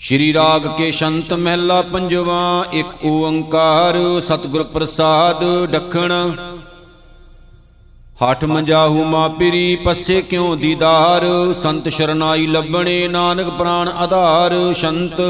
[0.00, 6.12] ਸ਼੍ਰੀ ਰਾਗ ਕੇ ਸ਼ੰਤ ਮਹਿਲਾ ਪੰਜਵਾ, ਇੱਕ ਓੰਕਾਰ ਸਤਿਗੁਰ ਪ੍ਰਸਾਦ ਡਖਣ।
[8.20, 11.26] ਹਠ ਮੰਜਾਹੂ ਮਾਪਿਰੀ ਪੱਸੇ ਕਿਉ ਦੀਦਾਰ?
[11.52, 15.20] ਸੰਤ ਸ਼ਰਨਾਈ ਲੱਭਣੇ, ਨਾਨਕ ਪ੍ਰਾਨ ਆਧਾਰ। ਸ਼ੰਤ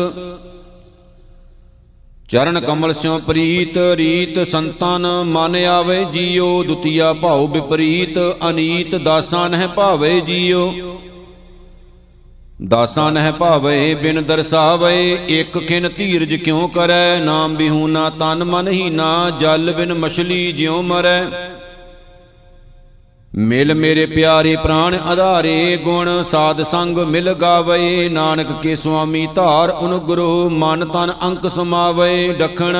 [2.29, 8.18] ਚਰਨ ਕਮਲ ਸਿਉ ਪ੍ਰੀਤ, ਰੀਤ ਸੰਤਨ ਮਨ ਆਵੇ ਜੀਉ ਦੁਤੀਆ ਭਾਉ ਵਿਪਰੀਤ,
[8.50, 10.73] ਅਨੀਤ ਦਾਸਾਂ ਨਹਿ ਭਾਵੇ ਜੀਉ
[12.68, 17.18] ਦਾਸਾਂ ਨਹਿ ਭਾਵੇ, ਬਿਨ ਦਰਸਾਵੇ, ਇੱਕ ਖਿਨ ਧੀਰਜ ਕਿਉ ਕਰੈ?
[17.18, 21.25] ਨਾਮ ਬਿਹੂਨਾ ਤਨ ਮਨ ਹੀ ਨਾ, ਜਲ ਬਿਨ ਮਛਲੀ ਜਿਉ ਮਰੈ।
[23.35, 30.50] ਮਿਲ ਮੇਰੇ ਪਿਆਰੇ ਪ੍ਰਾਣ ਆਧਾਰੇ, ਗੁਣ ਸਾਧ ਸੰਗ ਮਿਲ ਗਾਵੇ। ਨਾਨਕ ਕੇ ਸੁਆਮੀ ਧਾਰ ਅਨੁਗ੍ਰਹ,
[30.50, 32.77] ਮਨ ਤਨ ਅੰਕ ਸਮਾਵੇ। ਡਖਣ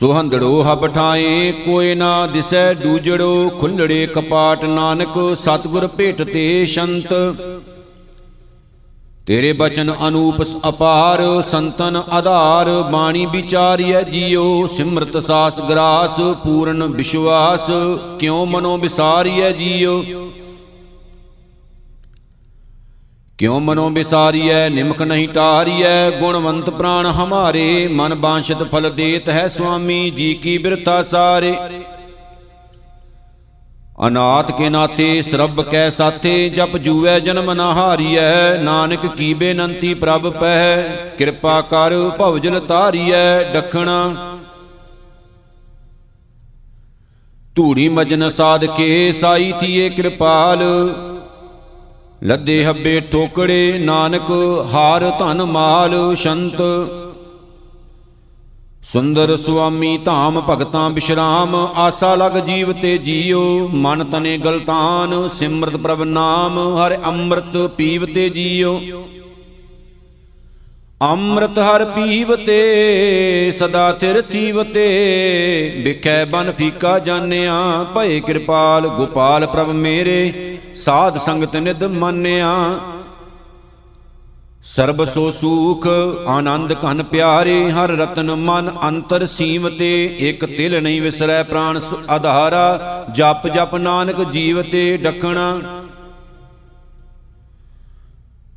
[0.00, 7.14] ਸੁਹੰਦੜੋ ਹਬ ਠਾਏ, ਕੋਈ ਨਾ ਦਿਸੈ ਦੂਜੜੋ, ਖੁੱਲੜੇ ਕਪਾਟ ਨਾਨਕ, ਸਤਿਗੁਰ ਭੇਟ ਤੇ ਸ਼ੰਤ।
[9.26, 17.70] ਤੇਰੇ ਬਚਨ ਅਨੂਪ ਅਪਾਰ, ਸੰਤਨ ਆਧਾਰ, ਬਾਣੀ ਵਿਚਾਰੀਐ ਜੀਉ ਸਿਮਰਤ ਸਾਸ ਗਰਾਸ, ਪੂਰਨ ਵਿਸ਼ਵਾਸ,
[18.20, 20.02] ਕਿਉ ਮਨੋ ਵਿਸਾਰੀਐ ਜੀਉ
[23.38, 26.10] ਕਿਉ ਮਨੋ ਵਿਸਾਰੀਐ, ਨਿਮਕ ਨਹੀਂ ਟਾਰੀਐ?
[26.10, 31.54] ਗੁਣਵੰਤ ਪ੍ਰਾਣ ਹਮਾਰੇ, ਮਨ ਬਾਂਛਤ ਫਲ ਦੇਤ ਹੈ ਸੁਆਮੀ, ਜੀ ਕੀ ਬਿਰਥਾ ਸਾਰੇ?
[34.06, 40.32] ਅਨਾਥ ਕੇ ਨਾਤੇ ਸਰਬ ਕੈ ਸਾਥੇ, ਜਪ ਜੂਐ, ਜਨਮ ਨਾ ਹਾਰੀਐ। ਨਾਨਕ ਕੀ ਬੇਨੰਤੀ ਪ੍ਰਭ
[40.40, 40.82] ਪਹਿ,
[41.18, 44.14] ਕਿਰਪਾ ਕਰ ਭਵਜਲ ਤਾਰੀਐ ਡਖਣਾ।
[47.56, 50.58] ਧੂੜੀ ਮਜਨ ਸਾਧ ਕੇ ਸਾਈ ਥੀਏ ਕਿਰਪਾਲ।
[52.22, 54.30] ਲੱਦੇ ਹੱਬੇ ਠੋਕੜੇ ਨਾਨਕ,
[54.72, 56.62] ਹਾਰ ਧਨ ਮਾਲ, ਸ਼ੰਤ।
[58.82, 66.02] ਸੁੰਦਰ ਸੁਆਮੀ ਧਾਮ ਭਗਤਾਂ ਬਿਸ਼ਰਾਮ, ਆਸਾ ਲਗ ਜੀਵ ਤੇ ਜੀਉ ਮਨ ਤਨੇ ਗਲਤਾਨ, ਸਿਮਰਤ ਪ੍ਰਭ
[66.02, 68.78] ਨਾਮ, ਹਰ ਅੰਮ੍ਰਿਤ ਪੀਵ ਤੇ ਜੀਉ
[71.02, 77.52] ਅੰਮ੍ਰਿਤ ਹਰ ਪੀਵ ਤੇ ਸਦਾ ਥਿਰ ਥੀਵ ਤੇ ਵਿਖੈ ਬਨ ਫੀਕਾ ਜਾਣਿਆ,
[77.94, 82.54] ਭਏ ਕਿਰਪਾਲ ਗੋਪਾਲ ਪ੍ਰਭ ਮੇਰੇ। ਸਾਧ ਸੰਗਤ ਨਿਦ ਮੰਨਿਆ।
[84.64, 85.86] ਸਰਬ ਸੋ ਸੂਖ,
[86.26, 93.06] ਆਨੰਦ ਘਨ ਪਿਆਰੇ। ਹਰ ਰਤਨ ਮਨ ਅੰਤਰ ਸੀਮ ਤੇ ਇੱਕ ਤਿਲ ਨਹੀਂ ਵਿਸਰੈ ਪ੍ਰਾਨ ਆਧਾਰਾ।
[93.14, 95.60] ਜਪ ਜਪ ਨਾਨਕ ਜੀਵ ਤੇ ਡਖਣਾ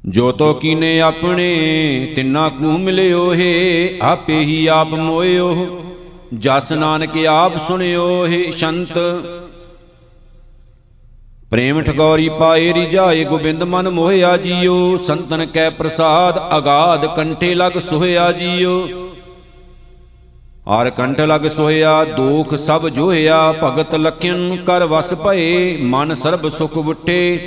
[0.09, 5.81] ਜੋ ਤੋ ਕੀਨੇ ਆਪਣੇ, ਤਿੰਨਾ ਕੂ ਮਿਲਿਓ ਹੈ, ਆਪੇ ਹੀ ਆਪ ਮੋਇਓ
[6.37, 8.99] ਜਸ ਨਾਨਕ ਆਪ ਸੁਣਿਓ ਹੈ ਸ਼ੰਤ।
[11.51, 18.31] ਪ੍ਰੇਮ ਠਗੌਰੀ ਪਾਏ ਰਿਜਾਏ ਗੋਬਿੰਦ ਮਨ ਮੋਹਿਆ ਜੀਓ। ਸੰਤਨ ਕੈ ਪ੍ਰਸਾਦ, ਅਗਾਧ ਕੰਠੇ ਲਗ ਸੋਹਿਆ
[18.31, 18.87] ਜੀਓ।
[20.69, 26.77] ਹਰ ਕੰਠ ਲਗ ਸੋਹਿਆ, ਦੋਖ ਸਭ ਜੋਹਿਆ। ਭਗਤ ਲਖਿਨ ਕਰ ਵਸ ਭਏ, ਮਨ ਸਰਬ ਸੁਖ
[26.77, 27.37] ਵੁੱਟੇ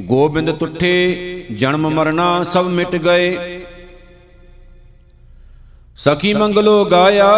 [0.00, 3.60] ਗੋਬਿੰਦ ਤੁਠੇ, ਜਨਮ ਮਰਨਾ ਸਭ ਮਿਟ ਗਏ।
[5.96, 7.28] ਸਖੀ ਮੰਗਲੋ ਗਾਇਆ,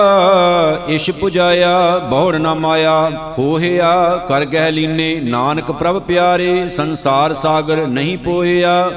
[0.89, 8.19] ਇਸ਼ ਪੁਜਾਇਆ, ਬਹੁੜ ਨਾ ਮਾਇਆ, ਹੋਹਿਆ, ਕਰ ਗਹਿ ਲੀਨੇ, ਨਾਨਕ ਪ੍ਰਭ ਪਿਆਰੇ, ਸੰਸਾਰ ਸਾਗਰ ਨਹੀਂ
[8.19, 8.91] ਪੋਹਿਆ।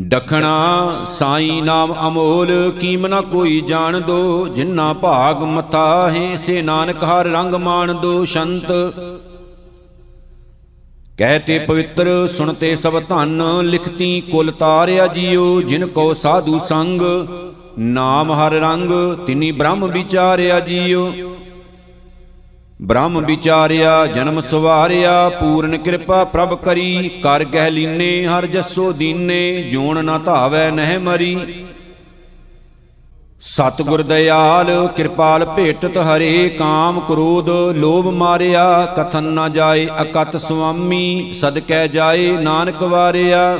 [0.00, 7.26] ਡਖਣਾ ਸਾਈ ਨਾਮ ਅਮੋਲ ਕੀਮਨਾ ਕੋਈ ਜਾਣ ਦੋ ਜਿਨ੍ਹਾਂ ਭਾਗ ਮਥਾ ਹੈ, ਸੇ ਨਾਨਕ ਹਰ
[7.26, 8.66] ਰੰਗ ਮਾਣ ਦੋ, ਸ਼ੰਤ
[11.18, 17.00] ਕਹਤੇ ਪਵਿੱਤਰ, ਸੁਣਤੇ ਸਭ ਧਨ, ਲਿਖਤੀ ਕੁਲ ਤਾਰਿਆ ਜੀਓ, ਜਿਨ ਕੋ ਸਾਧੂ ਸੰਗ,
[17.78, 18.90] ਨਾਮ ਹਰ ਰੰਗ,
[19.26, 21.12] ਤਿਨੀ ਬ੍ਰਹਮ ਵਿਚਾਰਿਆ ਜੀਓ।
[22.82, 30.04] ਬ੍ਰਹਮ ਵਿਚਾਰਿਆ, ਜਨਮ ਸਵਾਰਿਆ, ਪੂਰਨ ਕਿਰਪਾ ਪ੍ਰਭ ਕਰੀ, ਕਰ ਗਹਿ ਲੀਨੇ, ਹਰ ਜਸੋ ਦੀਨੇ, ਜੋਣ
[30.04, 31.64] ਨਾ ਧਾਵੈ ਨਹਿ ਮਰੀ।
[33.42, 41.86] ਸਤਿਗੁਰ ਦਇਆਲ, ਕਿਰਪਾਲ ਭੇਟਤ ਹਰੇ ਕਾਮ ਕ੍ਰੋਧ, ਲੋਭ ਮਾਰਿਆ, ਕਥਨ ਨਾ ਜਾਏ ਅਕਤ ਸੁਆਮੀ, ਸਦਕੈ
[41.86, 43.58] ਜਾਏ ਨਾਨਕ ਵਾਰਿਆ।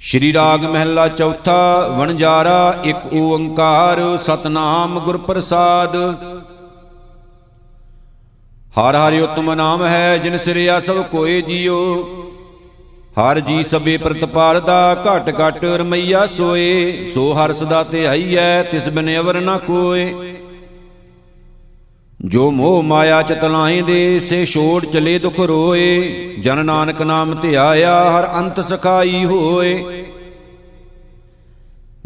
[0.00, 5.96] ਸ਼੍ਰੀ ਰਾਗ ਮਹਿਲਾ ਚੌਥਾ, ਵਣਜਾਰਾ ਇੱਕ ਓੰਕਾਰ, ਸਤਨਾਮ ਗੁਰ ਪ੍ਰਸਾਦ
[8.78, 11.78] ਹਰ ਹਰਿ ਉਤਮ ਨਾਮ ਹੈ, ਜਿਨ ਸਿਰਿਆ ਸਭ ਕੋਏ ਜੀਓ।
[13.16, 19.18] ਹਰ ਜੀ ਸਭੇ ਪ੍ਰਤਪਾਲਦਾ ਘਟ ਘਟ ਰਮਈਆ ਸੋਏ, ਸੋ ਹਰ ਸਦਾ ਤੇ ਆਈਐ ਤਿਸ ਬਿਨ
[19.18, 20.34] ਅਵਰ ਨਾ ਕੋਏ।
[22.24, 26.00] ਜੋ ਮੋਹ ਮਾਇਆ ਚਤਲਾਏ ਦੇ ਸੇ ਛੋੜ ਚਲੇ ਦੁਖ ਰੋਏ।
[26.40, 30.04] ਜਨ ਨਾਨਕ ਨਾਮ ਧਿਆਇਆ ਹਰ ਅੰਤ ਸਖਾਈ ਹੋਏ।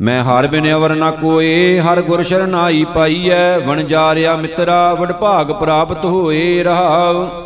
[0.00, 5.52] ਮੈਂ ਹਰ ਬਿਨ ਅਵਰ ਨਾ ਕੋਏ, ਹਰ ਗੁਰ ਸ਼ਰਨਾਈ ਪਾਈਐ। ਵਣ ਜਾਰਿਆ ਮਿੱਤਰਾ, ਵਡ ਭਾਗ
[5.52, 7.45] ਪ੍ਰਾਪਤ ਹੋਏ ਰਹਾਉ।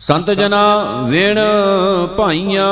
[0.00, 1.38] ਸੰਤ ਜਨਾ ਵਿਣ
[2.16, 2.68] ਭਾਈਆਂ,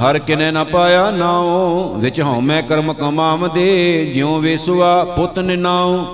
[0.00, 6.04] ਹਰ ਕਿਨੇ ਨਾ ਪਾਇਆ ਨਾਉ, ਵਿੱਚ ਹਉਮੈ ਕਰਮ ਕਮਾਵਦੇ ਜਿਉ ਵੇਸੁਆ ਪੁੱਤ ਨਿਨਾਉ।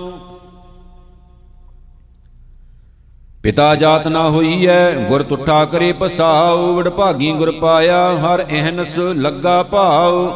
[3.43, 9.63] ਪਿਤਾ ਜਾਤ ਨਾ ਹੋਈ ਐ ਗੁਰ ਤੁਠਾ ਕਰੇ ਪਸਾਉ ਵਡਭਾਗੀ ਗੁਰ ਪਾਇਆ, ਹਰ ਅਹਨਸ ਲੱਗਾ
[9.63, 10.29] ਭਾਉ।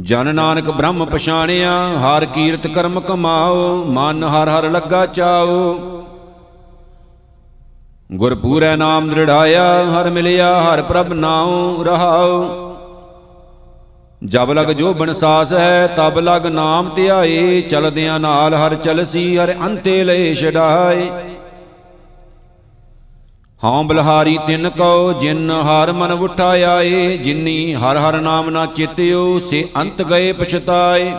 [0.00, 6.01] ਜਨ ਨਾਨਕ ਬ੍ਰਹਮ ਪਛਾਣਿਆ, ਹਰ ਕੀਰਤ ਕਰਮ ਕਮਾਓ ਮਨ ਹਰ ਹਰ ਲੱਗਾ ਚਾਓ
[8.12, 12.76] ਗੁਰ ਪੂਰੈ ਨਾਮ ਦ੍ਰਿੜਾਇਆ, ਹਰ ਮਿਲਿਆ, ਹਰ ਪ੍ਰਭ ਨਾਉ ਰਹਾਉ।
[14.24, 20.04] ਜਬ ਲਗ ਜੋ ਬਨਸਾਸ ਹੈ ਤਬ ਲਗ ਨਾਮ ਧਿਆਏ, ਚਲਦਿਆਂ ਨਾਲ ਹਰ ਚਲਸੀ, ਹਰ ਅੰਤੇ
[20.04, 21.10] ਲੈ ਛਡਾਏ।
[23.64, 29.38] ਹਾਂ ਬਲਹਾਰੀ ਤਿੰਨ ਕਉ, ਜਿਨ ਹਰ ਮਨ ਉਠਾਇਆ ਏ ਜਿਨੀ ਹਰ ਹਰ ਨਾਮ ਨਾ ਚਿਤਿਓ,
[29.38, 31.12] ਸੇ ਅੰਤ ਗਏ ਪਛਤਾਏ।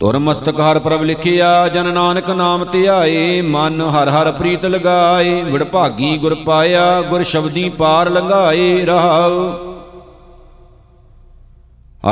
[0.00, 6.18] ਤੁਰ ਮਸਤਕ ਹਰ ਪ੍ਰਭ ਲਿਖਿਆ, ਜਨ ਨਾਨਕ ਨਾਮ ਧਿਆਏ, ਮਨ ਹਰ ਹਰ ਪ੍ਰੀਤ ਲਗਾਏ ਵਿੜਭਾਗੀ
[6.18, 9.50] ਗੁਰ ਪਾਇਆ, ਗੁਰ ਸ਼ਬਦੀ ਪਾਰ ਲੰਘਾਏ, ਰਹਾਉ।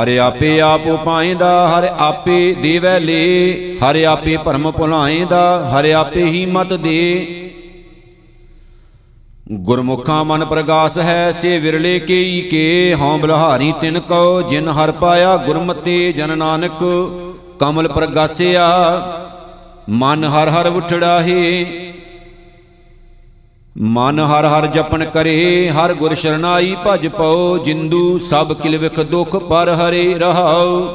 [0.01, 6.45] ਹਰਿ ਆਪੇ ਆਪ ਉਪਾਏਂਦਾ ਹਰਿ ਆਪੇ ਦੇਵੈ ਲੇ, ਹਰਿ ਆਪੇ ਭਰਮ ਭੁਲਾਏਂਦਾ, ਹਰਿ ਆਪੇ ਹੀ
[6.45, 7.35] ਮਤ ਦੇ।
[9.51, 15.37] ਗੁਰਮੁਖਾਂ ਮਨ ਪ੍ਰਗਾਸ ਹੈ, ਸੇ ਵਿਰਲੇ ਕੇਈ ਕੇ, ਹਉ ਬਲਹਾਰੀ ਤਿਨ ਕਉ, ਜਿਨ ਹਰ ਪਾਇਆ
[15.37, 16.83] ਗੁਰਮਤੇ ਜਨ ਨਾਨਕ।
[17.59, 18.67] ਕਮਲ ਪ੍ਰਗਾਸਿਆ,
[19.91, 21.65] ਮਨ ਹਰ ਹਰ ਉਠੜਾ ਹੈ
[23.87, 29.35] ਮਨ ਹਰ ਹਰ ਜਪਨ ਕਰੇ, ਹਰ ਗੁਰ ਸ਼ਰਨਾਈ ਭਜ ਪਉ ਜਿੰਦੂ ਸਭ ਕਿਲ ਵਿਖ ਦੁਖ
[29.49, 30.87] ਪਰ ਹਰੇ ਰਹਾਉ।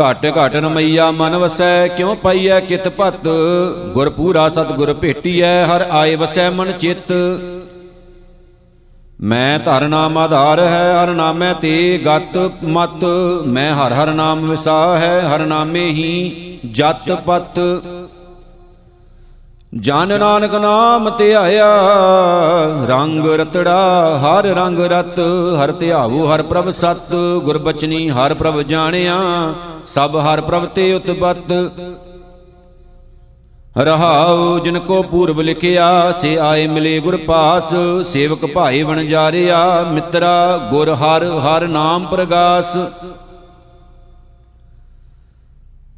[0.00, 3.28] ਘਟ ਘਟ ਰਮਈਆ ਮਨ ਵਸੈ, ਕਿਉ ਪਈਐ ਕਿਤ ਭਤ
[3.94, 7.12] ਗੁਰ ਪੂਰਾ ਸਤਗੁਰ ਭੇਟੀਐ, ਹਰ ਆਏ ਵਸੈ ਮਨ ਚਿਤ।
[9.20, 13.04] ਮੈਂ ਧਰ ਨਾਮ ਆਧਾਰ ਹੈ, ਹਰ ਨਾਮੈ ਤੇ ਗਤ ਮਤ।
[13.46, 17.60] ਮੈਂ ਹਰ ਹਰ ਨਾਮ ਵਿਸਾ ਹੈ, ਹਰ ਨਾਮੇ ਹੀ ਜਤ ਪਤ।
[19.74, 21.66] ਜਨ ਨਾਨਕ ਨਾਮ ਧਿਆਇਆ
[22.88, 25.20] ਰੰਗ ਰਤੜਾ ਹਰ ਰੰਗ ਰਤ।
[25.54, 27.12] ਹਰ ਧਿਆਵੋ ਹਰ ਪ੍ਰਭ ਸਤ,
[27.44, 29.16] ਗੁਰਬਚਨੀ ਹਰ ਪ੍ਰਭ ਜਾਣਿਆ,
[29.86, 31.52] ਸਭ ਹਰ ਪ੍ਰਭ ਤੇ ਉਤਪਤ।
[33.78, 37.74] ਰਹਾਉ, ਜਿਨ ਕੋ ਪੂਰਬ ਲਿਖਿਆ, ਸੇ ਆਏ ਮਿਲੇ ਗੁਰ ਪਾਸ।
[38.04, 42.76] ਸੇਵਕ ਭਾਏ ਵਣ ਜਾਰਿਆ ਮਿੱਤਰਾ, ਗੁਰ ਹਰ ਹਰ ਨਾਮ ਪ੍ਰਗਾਸ।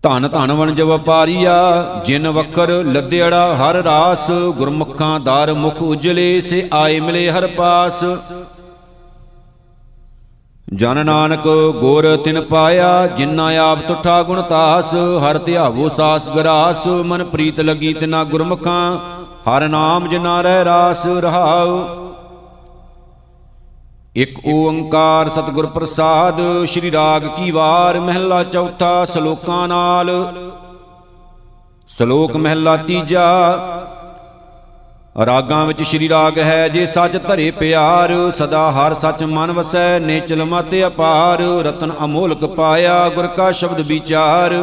[0.03, 1.57] ਧਨ ਧਨ ਵਣਜ ਵਪਾਰੀਆ
[2.05, 8.05] ਜਿਨ ਵਕਰ ਲੱਦੇੜਾ ਹਰ ਰਾਸ। ਗੁਰਮੁਖਾਂ ਦਰ ਮੁਖ ਉਜਲੇ, ਸੇ ਆਏ ਮਿਲੇ ਹਰ ਪਾਸ।
[10.75, 11.47] ਜਨ ਨਾਨਕ
[11.81, 17.93] ਗੁਰ ਤਿਨ ਪਾਇਆ ਜਿਨਾ ਆਪ ਤੁਠਾ ਗੁਣ ਤਾਸ, ਹਰ ਧਿਆਵੋ ਸਾਸ ਗਰਾਸ, ਮਨ ਪ੍ਰੀਤ ਲਗੀ
[17.95, 18.99] ਤਿਨਾ ਗੁਰਮੁਖਾਂ,
[19.49, 21.85] ਹਰ ਨਾਮ ਜਿਨਾ ਰਹਿ ਰਾਸ ਰਹਾਉ।
[24.17, 30.33] ਇਕ ਓੰਕਾਰ ਸਤਿਗੁਰ ਪ੍ਰਸਾਦ, ਸ੍ਰੀ ਰਾਗ ਕੀ ਵਾਰ, ਮਹਿਲਾ ਚੌਥਾ ਸ਼ਲੋਕਾਂ ਨਾਲ।
[31.89, 33.27] ਸ਼ਲੋਕ ਮਹਿਲਾ ਤੀਜਾ
[35.27, 40.45] ਰਾਗਾਂ ਵਿੱਚ ਸ੍ਰੀ ਰਾਗ ਹੈ ਜੇ ਸੱਚ ਧਰੇ ਪਿਆਰ, ਸਦਾ ਹਰ ਸੱਚ ਮਨ ਵਸੈ, ਨੇਚਲ
[40.45, 44.55] ਮਤ ਅਪਾਰ, ਰਤਨ ਅਮੋਲਕ ਪਾਇਆ ਗੁਰ ਕਾ ਸ਼ਬਦ ਵਿਚਾਰ।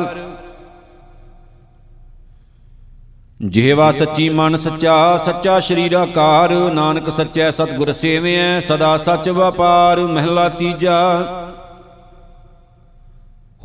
[3.42, 10.50] ਜਿਹਵਾ ਸੱਚੀ ਮਨ ਸੱਚਾ ਸੱਚਾ ਸਰੀਰ ਆਕਾਰ, ਨਾਨਕ ਸੱਚੈ ਸਤਿਗੁਰ ਸੇਵਿਐ, ਸਦਾ ਸੱਚ ਵਪਾਰ, ਮਹਿਲਾ
[10.50, 11.45] ਤੀਜਾ।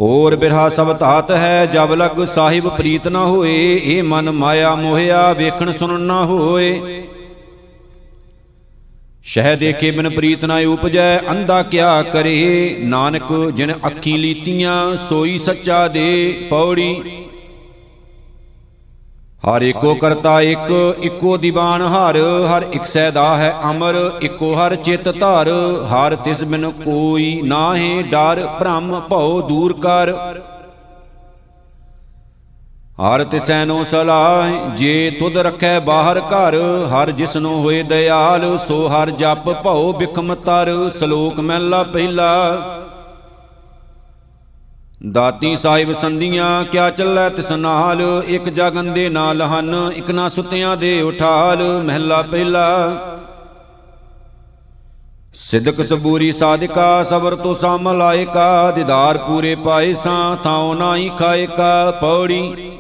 [0.01, 5.33] ਹੋਰ ਬਿਰਹਾ ਸਭ ਧਾਤ ਹੈ, ਜਬ ਲਗ ਸਾਹਿਬ ਪ੍ਰੀਤ ਨਾ ਹੋਏ, ਇਹ ਮਨ ਮਾਇਆ ਮੋਹਿਆ
[5.33, 7.03] ਵੇਖਣ ਸੁਣਨ ਨਾ ਹੋਏ।
[9.23, 12.77] ਸ਼ਹਿ ਦੇਖੇ ਬਿਨ ਪ੍ਰੀਤ ਨਾ ਉਪਜੈ, ਅੰਧਾ ਕਿਆ ਕਰੇ?
[12.81, 17.03] ਨਾਨਕ ਜਿਨ ਅੱਖੀ ਲੀਤੀਆਂ, ਸੋਈ ਸੱਚਾ ਦੇ ਪੌੜੀ।
[19.43, 20.71] ਹਰ ਏਕੋ ਕਰਤਾ ਇੱਕ
[21.03, 22.17] ਇੱਕੋ ਦੀਵਾਨ ਹਰ
[22.49, 25.51] ਹਰ ਇਕ ਸੈਦਾ ਹੈ ਅਮਰ ਇੱਕੋ ਹਰ ਚਿਤ ਧਰ।
[25.93, 30.13] ਹਰ ਤਿਸ ਬਿਨ ਕੋਈ ਨਾਹੀ ਡਰ ਭ੍ਰਮ ਭਉ ਦੂਰ ਕਰ।
[32.99, 36.57] ਹਰ ਤਿਸੈ ਨੋ ਸਲਾਹ ਜੇ ਤੁਧ ਰਖੈ ਬਾਹਰ ਘਰ।
[36.93, 42.31] ਹਰ ਜਿਸਨੂੰ ਹੋਏ ਦਿਆਲ ਸੋ ਹਰ ਜਪ ਭਉ ਬਿਖਮ ਤਰ। ਸ਼ਲੋਕ ਮਹਿਲਾ ਪਹਿਲਾ
[45.13, 48.23] ਦਾਤੀ ਸਾਹਿਬ ਸੰਧੀਆਂ, ਕਿਆ ਚੱਲੈ ਤਿਸ ਨਾਲ?
[48.29, 52.97] ਇਕ ਜਗਨ ਦੇ ਨਾਲ ਹਨ, ਇਕ ਨਾ ਸੁਤਿਆਂ ਦੇ ਉਠਾਲ। ਮਹਿਲਾ ਪਹਿਲਾ।
[55.35, 62.73] ਸਿਦਕ ਸਬੂਰੀ ਸਾਧਿਕਾ, ਸਬਰ ਤੋ ਸਮ ਲਾਇਕਾ। ਦਿਦਾਰ ਪੂਰੇ ਪਾਏ ਸਾਂ ਥਾਉ ਨਾਹੀ ਖਾਇਕਾ। ਪੌੜੀ।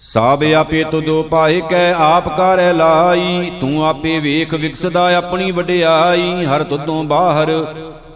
[0.00, 6.62] ਸਾਬ ਆਪੇ ਤੁਦੋ ਪਾਏ ਕੈ, ਆਪ ਕਰੈ ਲਾਈ। ਤੂੰ ਆਪੇ ਵੇਖ ਵਿਕਸਦਾ ਆਪਣੀ ਵਡਿਆਈ। ਹਰ
[6.62, 7.66] ਤੁਦੋਂ ਬਾਹਰ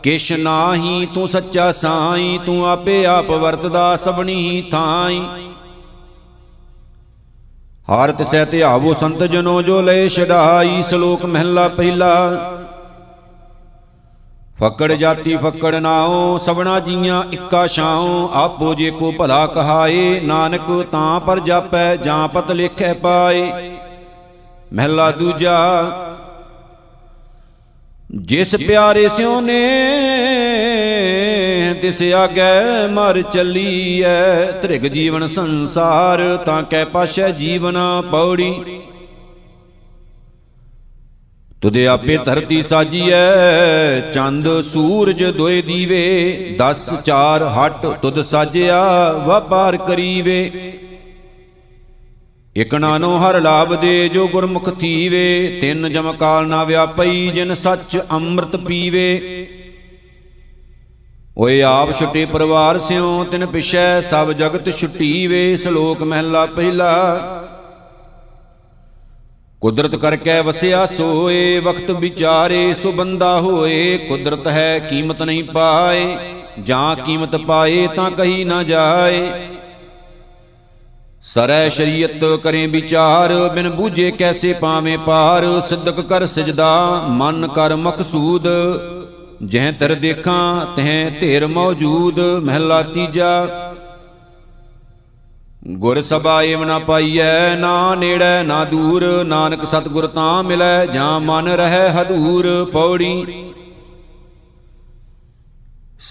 [0.04, 5.22] ਕਿਛ ਨਾਹੀ ਤੂੰ ਸੱਚਾ ਸਾਈ, ਤੂੰ ਆਪੇ ਆਪ ਵਰਤਦਾ ਸਭਨੀ ਥਾਈ।
[7.88, 12.30] ਹਰ ਤਿਸੈ ਧਿਆਵੋ ਸੰਤ ਜਨੋ ਜੋ ਲੈ ਛਡਾਈ, ਸ਼ਲੋਕ ਮਹਿਲਾ ਪਹਿਲਾ।
[14.60, 21.20] ਫਕੜ ਜਾਤੀ ਫਕੜ ਨਾਉ ਸਭਨਾ ਜੀਆਂ ਇੱਕਾ ਛਾਉ। ਆਪੋ ਜੇ ਕੋ ਭਲਾ ਕਹਾਏ, ਨਾਨਕ ਤਾਂ
[21.20, 23.70] ਪਰ ਜਾਪੈ, ਜਾਂ ਪਤ ਲਿਖੈ ਪਾਏ।
[24.74, 25.58] ਮਹਿਲਾ ਦੂਜਾ
[28.22, 29.60] ਜਿਸ ਪਿਆਰੇ ਸਿਉ ਨੇ
[31.82, 37.78] ਤਿਸ ਆਗੈ ਮਰ ਚੱਲੀਐ। ਤ੍ਰਿਗ ਜੀਵਨ ਸੰਸਾਰ ਤਾਂ ਕੈ ਪਾਸ਼ੈ ਜੀਵਨ
[38.10, 38.80] ਪੌੜੀ।
[41.60, 50.73] ਤੁਦੇ ਆਪੇ ਧਰਤੀ ਸਾਜੀਐ ਚੰਦ ਸੂਰਜ ਦੋਏ ਦੀਵੇ। 10 4 ਹਟ ਤੁਦ ਸਾਜਿਆ ਵਪਾਰ ਕਰੀਵੇ।
[52.56, 57.98] ਇਕ ਨਾਨੋ ਹਰ ਲਾਭ ਦੇ, ਜੋ ਗੁਰਮੁਖ ਥੀਵੇ, ਤਿੰਨ ਜਮ ਕਾਲ ਨਾ ਵਿਆਪਈ, ਜਿਨ ਸੱਚ
[58.12, 59.46] ਅੰਮ੍ਰਿਤ ਪੀਵੇ।
[61.38, 66.92] ਓਏ ਆਪ ਛੁੱਟੇ ਪਰਿਵਾਰ ਸਿਓ ਤਿਨ ਪਿਛੈ ਸਭ ਜਗਤ ਛੁੱਟੀਵੇ, ਸ਼ਲੋਕ ਮਹਿਲਾ ਪਹਿਲਾ।
[69.60, 76.16] ਕੁਦਰਤ ਕਰਕੇ ਵਸਿਆ ਸੋਏ, ਵਕਤ ਵਿਚਾਰੇ ਸੋ ਬੰਦਾ ਹੋਏ, ਕੁਦਰਤ ਹੈ ਕੀਮਤ ਨਹੀਂ ਪਾਏ,
[76.62, 79.32] ਜਾਂ ਕੀਮਤ ਪਾਏ ਤਾਂ ਕਹੀ ਨਾ ਜਾਏ।
[81.24, 88.48] ਸਰੈ ਸ਼ਰੀਅਤ ਕਰੇ ਵਿਚਾਰ, ਬਿਨ ਬੂਝੇ ਕੈਸੇ ਪਾਵੇਂ ਪਾਰ, ਸਿੱਧਕ ਕਰ ਸਜਦਾ, ਮਨ ਕਰ ਮਕਸੂਦ।
[89.42, 93.48] ਜਹ ਤਰ ਦੇਖਾਂ, ਤਹ ਢੇਰ ਮੌਜੂਦ, ਮਹਿਲਾ ਤੀਜਾ।
[95.68, 101.48] ਗੁਰ ਸਭਾ ਏਵ ਨਾ ਪਾਈਐ, ਨਾ ਨੇੜੇ, ਨਾ ਦੂਰ, ਨਾਨਕ ਸਤਿਗੁਰ ਤਾਂ ਮਿਲੈ, ਜਾਂ ਮਨ
[101.48, 103.26] ਰਹਿ ਹਦੂਰ। ਪੌੜੀ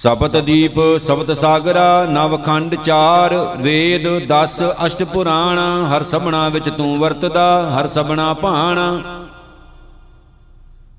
[0.02, 7.46] ਸਬਤ ਦੀਪ, ਸਬਤ ਸਾਗਰਾ ਨਵਖੰਡ ਚਾਰ, ਵੇਦ 10 ਅਸ਼ਟ ਪੁਰਾਣ, ਹਰ ਸਭਨਾ ਵਿੱਚ ਤੂੰ ਵਰਤਦਾ,
[7.70, 8.80] ਹਰ ਸਭਨਾ ਭਾਣ।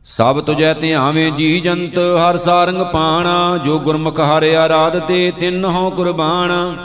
[0.07, 5.91] ਸਭ ਤੁਜੈ ਧਿਆਵੇਂ ਜੀ ਜੰਤ, ਹਰ ਸਾਰੰਗ ਪਾਣਾ, ਜੋ ਗੁਰਮੁਖ ਹਰਿ ਆਰਾਧ ਤੇ ਤਿੰਨ ਹੋ
[5.91, 6.77] ਕੁਰਬਾਨ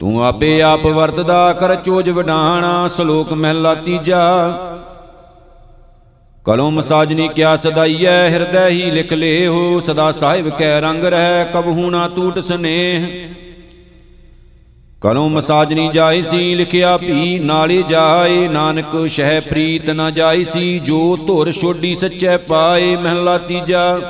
[0.00, 4.22] ਤੂੰ ਆਪੇ ਆਪ ਵਰਤਦਾ, ਕਰ ਚੋਜ ਵਡਾਣਾ, ਸ਼ਲੋਕ ਮਹਿਲਾ ਤੀਜਾ।
[6.46, 12.08] ਕਲਮ ਸਾਜਨੀ ਕਿਆ ਸਦਾਈਐ, ਹਿਰਦੈ ਹੀ ਲਿਖ ਲੇਹੋ, ਸਦਾ ਸਾਹਿਬ ਕੈ ਰੰਗ ਰਹਿ ਕਬਹੂ ਨਾ
[12.08, 13.06] ਟੂਟ ਸਨੇਹ।
[15.00, 21.16] ਕਲਮ ਸਾਜਨੀ ਜਾਈ ਸੀ, ਲਿਖਿਆ ਭੀ ਨਾਲੇ ਜਾਏ, ਨਾਨਕ ਸ਼ਹਿ ਪ੍ਰੀਤ ਨਾ ਜਾਈ ਸੀ, ਜੋ
[21.16, 24.00] ਧੁਰ ਛੋਡੀ ਸੱਚੈ ਪਾਏ, ਮਹਿਲਾ ਤੀਜਾ।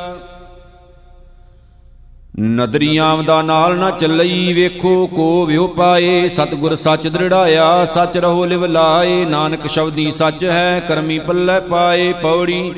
[2.40, 8.64] ਨਦਰੀਆਂ ਦਾ ਨਾਲ ਨਾ ਚੱਲਈ ਵੇਖੋ, ਕੋ ਵਿਉ ਪਾਏ। ਸਤਗੁਰ ਸੱਚ ਦ੍ਰਿੜਾਇਆ, ਸੱਚ ਰਹੋ ਲਿਵ
[8.64, 12.72] ਲਾਏ। ਨਾਨਕ ਸ਼ਬਦੀ ਸੱਚ ਹੈ, ਕਰਮੀ ਪੱਲੇ ਪਾਏ ਪੌੜੀ।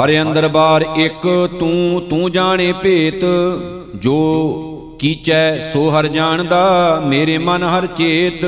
[0.00, 3.24] ਹਰ ਅੰਦਰ ਬਾਰ ਇੱਕ, ਤੂੰ ਤੂੰ ਜਾਣੇ ਭੇਤ।
[3.96, 4.42] ਜੋ
[4.98, 8.44] ਕੀਚੈ, ਸੋ ਹਰ ਜਾਣਦਾ, ਮੇਰੇ ਮਨ ਹਰ ਚੇਤ।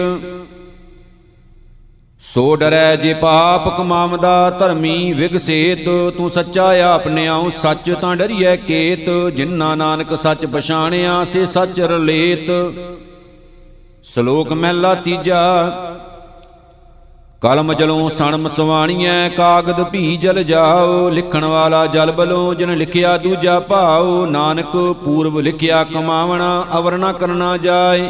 [2.29, 5.85] ਸੋ ਡਰੈ ਜੇ ਪਾਪ ਕਮਾਵਦਾ ਧਰਮੀ ਵਿਗਸੇਤ,
[6.17, 12.51] ਤੂੰ ਸੱਚਾ ਆਪਣਿਆਉ ਸੱਚ ਤਾਂ ਡਰੀਐ ਕੇਤ ਜਿਨ੍ਹਾਂ ਨਾਨਕ ਸੱਚ ਪਛਾਣਿਆ ਸੇ ਸੱਚ ਰਲੇਤ।
[14.05, 15.41] ਸ਼ਲੋਕ ਮਹਿਲਾ ਤੀਜਾ,
[17.43, 23.59] ਕਲਮ ਜਲੋਂ ਸਣ ਮਸਵਾਣੀਐ ਕਾਗਦ ਭੀ ਜਲ ਜਾਓ, ਲਿਖਣ ਵਾਲਾ ਜਲ ਬਲੋਂ ਜਿਨ ਲਿਖਿਆ ਦੂਜਾ
[23.61, 28.09] ਭਾਉ ਨਾਨਕ ਪੂਰਬ ਲਿਖਿਆ ਕਮਾਵਣਾ, ਅਵਰ ਨਾ ਕਰਨਾ ਜਾਏ।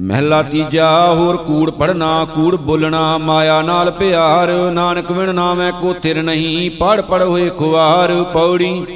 [0.00, 6.22] ਮਹਿਲਾ ਤੀਜਾ, ਹੋਰ ਕੂੜ ਪੜਨਾ ਕੂੜ ਬੋਲਣਾ, ਮਾਇਆ ਨਾਲ ਪਿਆਰ, ਨਾਨਕ ਵਿਣ ਨਾਮੈ ਕੋ ਥਿਰ
[6.22, 8.86] ਨਹੀਂ, ਪੜ ਪੜ ਹੋਏ ਖੁਆਰ, ਪੌੜੀ।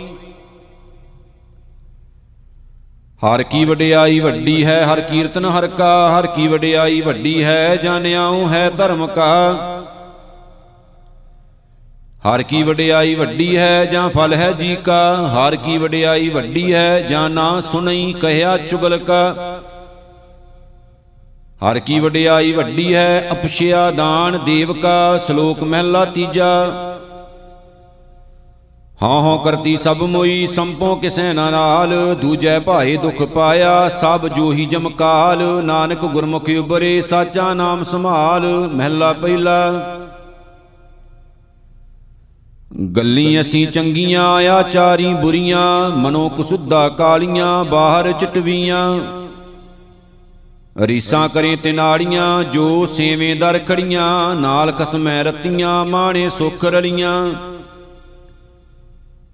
[3.27, 8.49] ਹਰ ਕੀ ਵਡਿਆਈ ਵੱਡੀ ਹੈ, ਹਰ ਕੀਰਤਨ ਹਰ ਕਾ, ਹਰ ਕੀ ਵਡਿਆਈ ਵੱਡੀ ਹੈ, ਜਾਣਿਆਉ
[8.49, 9.53] ਹੈ ਧਰਮ ਕਾ।
[12.29, 17.01] ਹਰ ਕੀ ਵਡਿਆਈ ਵੱਡੀ ਹੈ, ਜਾਂ ਫਲ ਹੈ ਜੀ ਕਾ। ਹਰ ਕੀ ਵਡਿਆਈ ਵੱਡੀ ਹੈ,
[17.01, 19.35] ਜਾਂ ਨਾ ਸੁਣਈ, ਕਹਿਆ ਚੁਗਲ ਕਾ।
[21.63, 26.49] ਹਰ ਕੀ ਵਡਿਆਈ ਵੱਡੀ ਹੈ ਅਪਸ਼ਿਆ ਦਾਨ ਦੇਵ ਕਾ ਸ਼ਲੋਕ ਮਹਿਲਾ ਤੀਜਾ।
[29.03, 34.65] ਹਾਂ ਹਾਂ ਕਰਤੀ ਸਭ ਮੋਈ, ਸੰਪੋ ਕਿਸੈ ਨਾ ਨਾਲ, ਦੂਜੈ ਭਾਏ ਦੁਖ ਪਾਇਆ, ਸਭ ਜੋਹੀ
[34.65, 39.73] ਜਮਕਾਲ, ਨਾਨਕ ਗੁਰਮੁਖ ਉਬਰੇ ਸਾਚਾ ਨਾਮ ਸੰਭਾਲ, ਮਹਿਲਾ ਪਹਿਲਾ।
[42.97, 49.01] ਗੱਲੀ ਅਸੀਂ ਚੰਗੀਆਂ, ਆਚਾਰੀ ਬੁਰੀਆਂ ਮਨੋ ਕੁਸੁੱਧਾ ਕਾਲੀਆਂ, ਬਾਹਰ ਚਟਵੀਆਂ।
[50.81, 57.35] ਰੀਸਾਂ ਕਰੇ ਤਿਨਾੜੀਆਂ, ਜੋ ਸੇਵੇਂ ਦਰ ਖੜੀਆਂ, ਨਾਲ ਖਸਮੈ ਰਤੀਆਂ, ਮਾਣੇ ਸੁਖ ਰਲੀਆਂ।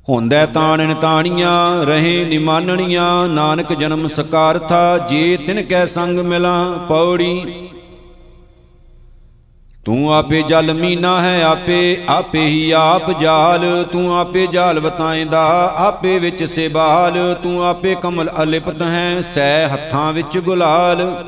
[0.08, 7.68] ਹੁੰਦੈ ਤਾਣਨ ਤਾਣੀਆਂ, ਰਹੇ ਨਿਮਾਨਣੀਆਂ, ਨਾਨਕ ਜਨਮ ਸਕਾਰਥਾ ਜੇ ਤਿਨ ਕੈ ਸੰਗ ਮਿਲਾਂ, ਪੌੜੀ
[9.88, 16.18] ਤੂੰ ਆਪੇ ਜਲ ਮੀਨਾ ਹੈ, ਆਪੇ ਆਪੇ ਹੀ ਆਪ ਜਾਲ। ਤੂੰ ਆਪੇ ਜਾਲ ਵਤਾਏਂਦਾ ਆਪੇ
[16.18, 21.24] ਵਿੱਚ ਸੇਬਾਲ। ਤੂੰ ਆਪੇ ਕਮਲ ਅਲਿਪਤ ਹੈ, ਸੈ ਹੱਥਾਂ ਵਿੱਚ ਗੁਲਾਲ।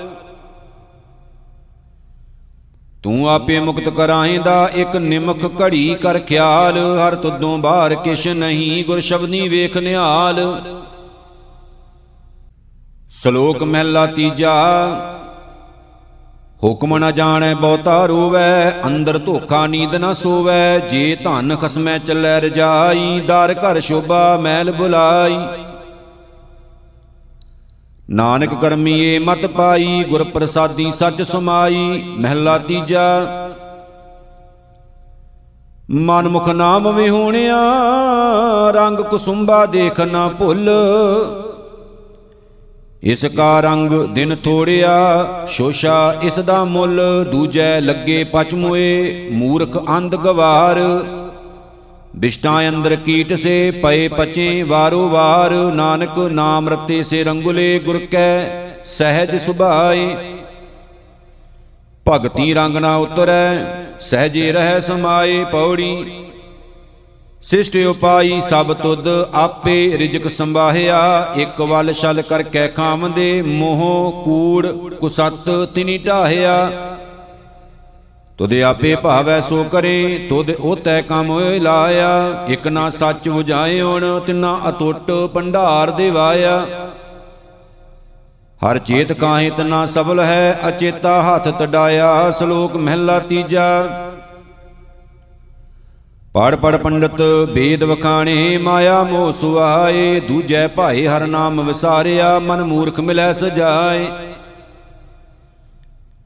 [3.03, 9.01] ਤੂੰ ਆਪੇ ਮੁਕਤ ਕਰਾਏਂਦਾ ਇੱਕ ਨਿਮਕ ਘੜੀ ਕਰ ਖਿਆਲ। ਹਰ ਤੁਦੋਂ ਬਾਹਰ ਕਿਛ ਨਹੀਂ, ਗੁਰ
[9.01, 10.41] ਸ਼ਬਦੀ ਵੇਖ ਨਿਹਾਲ।
[13.11, 14.55] ਸ਼ਲੋਕ ਮਹਿਲਾ ਤੀਜਾ
[16.65, 23.21] ਹੁਕਮ ਨ ਜਾਣੈ, ਬਹੁਤਾ ਰੋਵੈ, ਅੰਦਰ ਧੋਖਾ ਨੀਂਦ ਨ ਸੋਵੈ, ਜੇ ਧਨ ਖਸਮੈ ਚੱਲੈ ਰਜਾਈ,
[23.21, 25.39] ਦਰ ਘਰ ਸ਼ੋਭਾ ਮਹਿਲ ਬੁਲਾਈ।
[28.11, 33.27] ਨਾਨਕ ਕਰਮੀਏ, ਮਤ ਪਾਈ ਗੁਰ ਪ੍ਰਸਾਦੀ ਸੱਚ ਸਮਾਈ, ਮਹਿਲਾ ਤੀਜਾ।
[35.91, 37.61] ਮਨ ਮੁਖ ਨਾਮ ਵਿਹੂਣਿਆ,
[38.71, 40.71] ਰੰਗ ਕੁਸੁੰਬਾ ਦੇਖ ਨਾ ਭੁੱਲ।
[43.03, 47.01] ਇਸ ਕਾ ਰੰਗ ਦਿਨ ਥੋੜਿਆ, ਸ਼ੋਸ਼ਾ ਇਸ ਦਾ ਮੁੱਲ,
[47.33, 50.79] ਦੂਜੈ ਲੱਗੇ ਪਚਮੋਏ ਮੂਰਖ ਅੰਧ ਗਵਾਰ।
[52.17, 58.41] ਬਿਸ਼ਟਾਂ ਅੰਦਰ ਕੀਟ ਸੇ ਪਏ ਪਚੇ ਵਾਰੋ ਵਾਰ, ਨਾਨਕ ਨਾਮ ਰਤੇ ਸੇ ਰੰਗੁਲੇ ਗੁਰ ਕੈ
[58.87, 60.17] ਸਹਿਜ ਸੁਭਾਏ।
[62.09, 63.57] ਭਗਤੀ ਰੰਗ ਨਾ ਉਤਰੈ,
[64.01, 66.05] ਸਹਜੇ ਰਹਿ ਸਮਾਏ ਪੌੜੀ
[67.45, 70.99] ਸਿਸ਼ਟ ਉਪਾਈ ਸਭ ਤੁਧ ਆਪੇ ਰਿਜਕ ਸੰਭਾਹਿਆ,
[71.37, 74.67] ਇੱਕ ਵੱਲ ਛਲ ਕਰ ਕੈ ਖਾਵੰਦੇ ਮੋਹ ਕੂੜ
[75.01, 76.71] ਕੁਸਤ ਤਿਨੀ ਢਾਹਿਆ।
[78.39, 84.61] ਤੁਧ ਆਪੇ ਭਾਵੈ ਸੋ ਕਰੇ, ਤੁਧ ਉਤੈ ਕੰਮ ਹੋਇ ਲਾਇਆ। ਇਕ ਨਾ ਸੱਚ 부ਝਾਇਓਣ ਤਿਨਾ
[84.69, 86.65] ਅਟੁੱਟ ਭੰਡਾਰ ਦੇਵਾਇਆ।
[88.61, 94.10] ਹਰ ਚੇਤ ਕਾਹੇ ਤਨਾ ਸਬਲ ਹੈ, ਅਚੇਤਾ ਹੱਥ ਤਡਾਇਆ, ਸ਼ਲੋਕ ਮਹਿਲਾ ਤੀਜਾ।
[96.35, 97.21] ਪੜ ਪੜ ਪੰਡਤ
[97.53, 104.07] ਵੇਦ ਵਖਾਣੇ, ਮਾਇਆ ਮੋਹ ਸੁਆਏ ਦੂਜੈ ਭਾਏ ਹਰ ਨਾਮ ਵਿਸਾਰਿਆ, ਮਨ ਮੂਰਖ ਮਿਲੈ ਸਜਾਏ।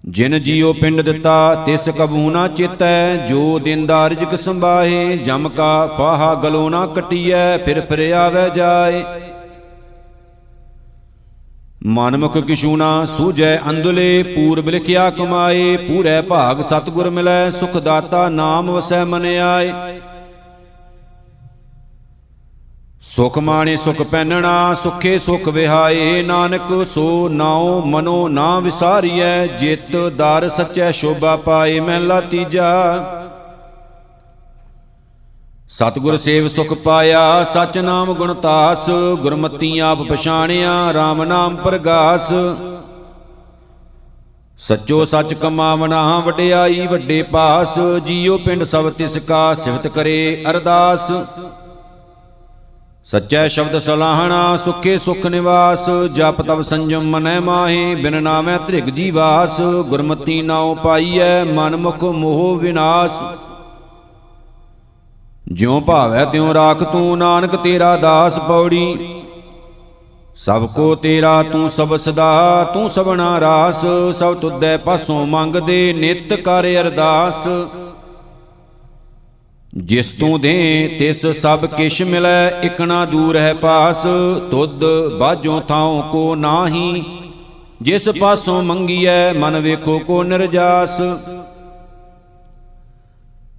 [0.05, 6.35] ਜਿਨ ਜੀਉ ਪਿੰਡ ਦਿੱਤਾ, ਤਿਸ ਕਬੂ ਨਾ ਚਿਤੈ। ਜੋ ਦਿਨਦਾਰ ਰਿਜਕ ਸੰਭਾਹੇ, ਜਮ ਕਾ ਫਾਹਾ
[6.35, 9.05] ਗਲੋ ਨਾ ਕਟੀਐ, ਫਿਰ ਫਿਰ ਆਵੇ ਜਾਏ।
[11.85, 19.05] ਮਨਮੁਖ ਕਿਛੂਣਾ ਸੂਝੈ ਅੰਦੁਲੇ ਪੂਰਬ ਲਿਖਿਆ ਕਮਾਏ, ਪੂਰੇ ਭਾਗ ਸਤਗੁਰ ਮਿਲੈ, ਸੁਖ ਦਾਤਾ ਨਾਮ ਵਸੈ
[19.05, 19.73] ਮਨ ਆਏ
[23.03, 30.49] ਸੁਖ ਮਾਣੇ, ਸੁਖ ਪੈਨਣਾ, ਸੁਖੇ ਸੁਖ ਵਿਹਾਏ, ਨਾਨਕ ਸੋ ਨਾਉ ਮਨੋ ਨਾ ਵਿਸਾਰੀਐ, ਜਿਤ ਦਰ
[30.49, 33.24] ਸਚੈ ਸ਼ੋਭਾ ਪਾਏ ਮਹਿਲਾ ਤੀਜਾ।
[35.75, 38.89] ਸਤਿਗੁਰ ਸੇਵ ਸੁਖ ਪਾਇਆ ਸਚ ਨਾਮ ਗੁਣਤਾਸ
[39.21, 42.33] ਗੁਰਮਤੀ ਆਪ ਪਛਾਣਿਆ RAM ਨਾਮ ਪ੍ਰਗਾਸ।
[44.59, 51.11] ਸੱਚੋ ਸੱਚ ਕਮਾਵਣਾ ਵਡਿਆਈ ਵੱਡੇ ਪਾਸ, ਜੀਉ ਪਿੰਡ ਸਭ ਤਿਸ ਕਾ ਸਿਫਤ ਕਰੇ ਅਰਦਾਸ।
[53.05, 59.61] ਸੱਚੈ ਸ਼ਬਦ ਸਲਾਹਣਾ, ਸੁਖੇ ਸੁਖ ਨਿਵਾਸ, ਜਪ ਤਬ ਸੰਜਮ ਮਨੈ ਮਾਹੀ, ਬਿਨ ਨਾਮੈ ਤ੍ਰਿਗ ਜੀਵਾਸ,
[59.89, 63.13] ਗੁਰਮਤੀ ਨਾਉ ਪਾਈਐ, ਮਨ ਮੁਖ ਮੋਹ ਵਿਨਾਸ਼।
[65.53, 68.97] ਜਿਉ ਭਾਵੈ ਤਿਉ ਰਾਖ ਤੂੰ, ਨਾਨਕ ਤੇਰਾ ਦਾਸ ਪੌੜੀ।
[70.37, 73.85] ਸਭ ਕੋ ਤੇਰਾ ਤੂੰ ਸਭ ਸਦਾ, ਤੂੰ ਸਭਨਾ ਰਾਸ।
[74.19, 77.49] ਸਭ ਤੁਧੈ ਪਾਸੋਂ ਮੰਗਦੇ ਨਿਤ ਕਰ ਅਰਦਾਸ।
[79.75, 84.03] ਜਿਸ ਤੂੰ ਦੇ, ਤਿਸ ਸਭ ਕਿਛ ਮਿਲੈ, ਇਕਣਾ ਦੂਰ ਹੈ ਪਾਸ।
[84.51, 84.85] ਤੁਧ
[85.19, 87.05] ਬਾਝੋਂ ਥਾਉ ਕੋ ਨਾਹੀ,
[87.83, 91.01] ਜਿਸ ਪਾਸੋਂ ਮੰਗੀਐ, ਮਨ ਵੇਖੋ ਕੋ ਨਿਰਜਾਸ।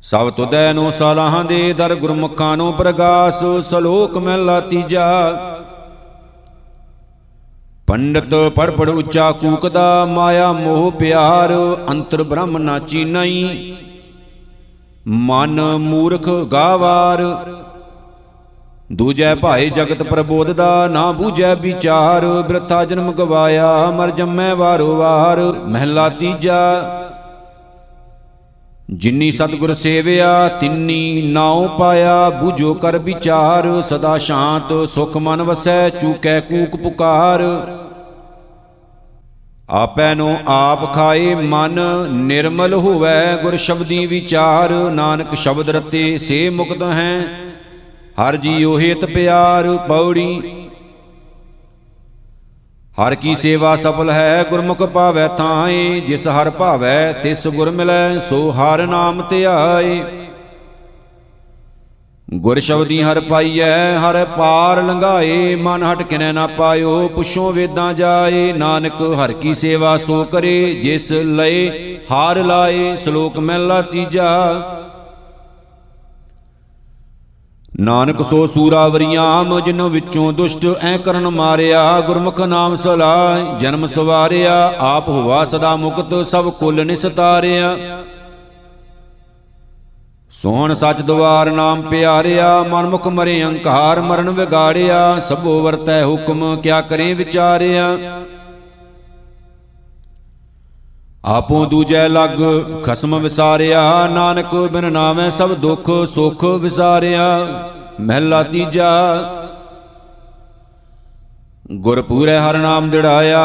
[0.06, 5.06] ਸਭ ਤੁਦੈ ਨੂੰ ਸਲਾਹਾਂ ਦੇ ਦਰ ਗੁਰਮੁਖਾਂ ਨੂੰ ਪ੍ਰਗਾਸ, ਸਲੋਕ ਮਹਿਲਾ ਤੀਜਾ।
[7.88, 11.54] ਪੰਡਤ ਪੜ ਪੜ ਉੱਚਾ ਕੂਕਦਾ, ਮਾਇਆ ਮੋਹ ਪਿਆਰ,
[11.90, 13.74] ਅੰਤਰ ਬ੍ਰਹਮ ਨਾ ਚੀਨਈ
[15.08, 17.24] ਮਨ ਮੂਰਖ ਗਾਵਾਰ,
[18.92, 25.42] ਦੂਜੈ ਭਾਈ ਜਗਤ ਪ੍ਰਬੋਧ ਦਾ ਨਾ ਬੂਝੈ ਵਿਚਾਰ, ਬ੍ਰਥਾ ਜਨਮ ਗਵਾਇਆ, ਮਰ ਜੰਮੈ ਵਾਰੋ ਵਾਰ
[25.68, 26.62] ਮਹਿਲਾ ਤੀਜਾ
[28.90, 36.40] ਜਿਨੀ ਸਤਗੁਰ ਸੇਵਿਆ, ਤਿੰਨੀ ਨਾਉ ਪਾਇਆ, ਬੂਝੋ ਕਰ ਵਿਚਾਰ, ਸਦਾ ਸ਼ਾਂਤ, ਸੁਖ ਮਨ ਵਸੈ, ਚੂਕੈ
[36.40, 37.44] ਕੂਕ ਪੁਕਾਰ।
[39.70, 46.84] ਆਪੈ ਨੂੰ ਆਪ ਖਾਏ ਮਨ, ਨਿਰਮਲ ਹੋਵੈ ਗੁਰ ਸ਼ਬਦੀ ਵਿਚਾਰ। ਨਾਨਕ ਸ਼ਬਦ ਰਤੇ ਸੇ ਮੁਕਤ
[46.84, 47.18] ਹੈ,
[48.20, 50.42] ਹਰ ਜੀਉ ਹੇਤ ਪਿਆਰ, ਪੌੜੀ
[52.98, 58.52] ਹਰ ਕੀ ਸੇਵਾ ਸਫਲ ਹੈ, ਗੁਰਮੁਖ ਪਾਵੈ ਥਾਏ ਜਿਸ ਹਰ ਭਾਵੈ ਤਿਸ ਗੁਰ ਮਿਲੈ, ਸੋ
[58.52, 60.04] ਹਰ ਨਾਮ ਧਿਆਏ
[62.34, 68.52] ਗੁਰ ਸ਼ਬਦੀ ਹਰ ਪਾਈਐ, ਹਰ ਪਾਰ ਲੰਘਾਏ, ਮਨ ਹਟ ਕਿਨੈ ਨਾ ਪਾਇਓ, ਪੁੱਛੋ ਵੇਦਾਂ ਜਾਏ।
[68.54, 74.75] ਨਾਨਕ ਹਰ ਕੀ ਸੇਵਾ ਸੋ ਕਰੇ, ਜਿਸ ਲਏ ਹਾਰ ਲਾਏ, ਸ਼ਲੋਕ ਮਹਿਲਾ ਤੀਜਾ।
[77.82, 85.10] ਨਾਨਕ ਸੋ ਸੂਰਾਵਰੀਆਮ ਜਿਨ੍ਹਾਂ ਵਿੱਚੋਂ ਦੁਸ਼ਟ ਐ ਕਰਨ ਮਾਰਿਆ, ਗੁਰਮੁਖ ਨਾਮ ਸਲਾਹ, ਜਨਮ ਸਵਾਰਿਆ, ਆਪ
[85.10, 87.78] ਹੋਵਾ ਸਦਾ ਮੁਕਤ, ਸਭ ਕੁਲ ਨਿਸਤਾਰਿਆ।
[90.42, 97.14] ਸੋਹਣ ਸੱਚ ਦਵਾਰ ਨਾਮ ਪਿਆਰਿਆ, ਮਨਮੁਖ ਮਰੇ ਅਹੰਕਾਰ ਮਰਨ ਵਿਗਾੜਿਆ, ਸਭੋ ਵਰਤੈ ਹੁਕਮ, ਕਿਆ ਕਰੇ
[97.14, 97.98] ਵਿਚਾਰਿਆ।
[101.26, 102.42] ਆਪੋ ਦੂਜੈ ਲਗ
[102.84, 107.48] ਖਸਮ ਵਿਸਾਰਿਆ। ਨਾਨਕ ਬਿਨ ਨਾਮੈ ਸਭ ਦੁੱਖ ਸੁਖ ਵਿਸਾਰਿਆ।
[108.02, 108.90] ਮਹਿਲਾ ਤੀਜਾ।
[111.72, 113.42] ਗੁਰ ਪੂਰੇ ਹਰ ਨਾਮ ਦਿੜਾਇਆ,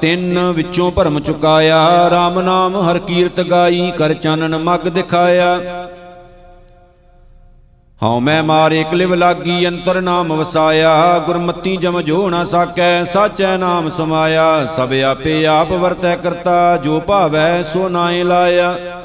[0.00, 5.58] ਤਿੰਨ ਵਿੱਚੋਂ ਭਰਮ ਚੁਕਾਇਆ। RAM ਨਾਮ ਹਰ ਕੀਰਤ ਗਾਈ, ਕਰ ਚਾਨਣ ਮਗ ਦਿਖਾਇਆ।
[8.02, 13.88] ਹਉ ਮੈਂ ਮਾਰੇ ਕਲਿਵ ਲਾਗੀ, ਅੰਤਰ ਨਾਮ ਵਸਾਇਆ। ਗੁਰਮਤੀ ਜਮ ਜੋ ਨਾ ਸਾਕੈ, ਸਾਚੈ ਨਾਮ
[13.88, 19.02] ਸਮਾਇਆ। ਸਭ ਆਪੇ ਆਪ ਵਰਤੈ ਕਰਤਾ, ਜੋ ਭਾਵੈ ਸੋ ਨਾਏ ਲਾਇਆ।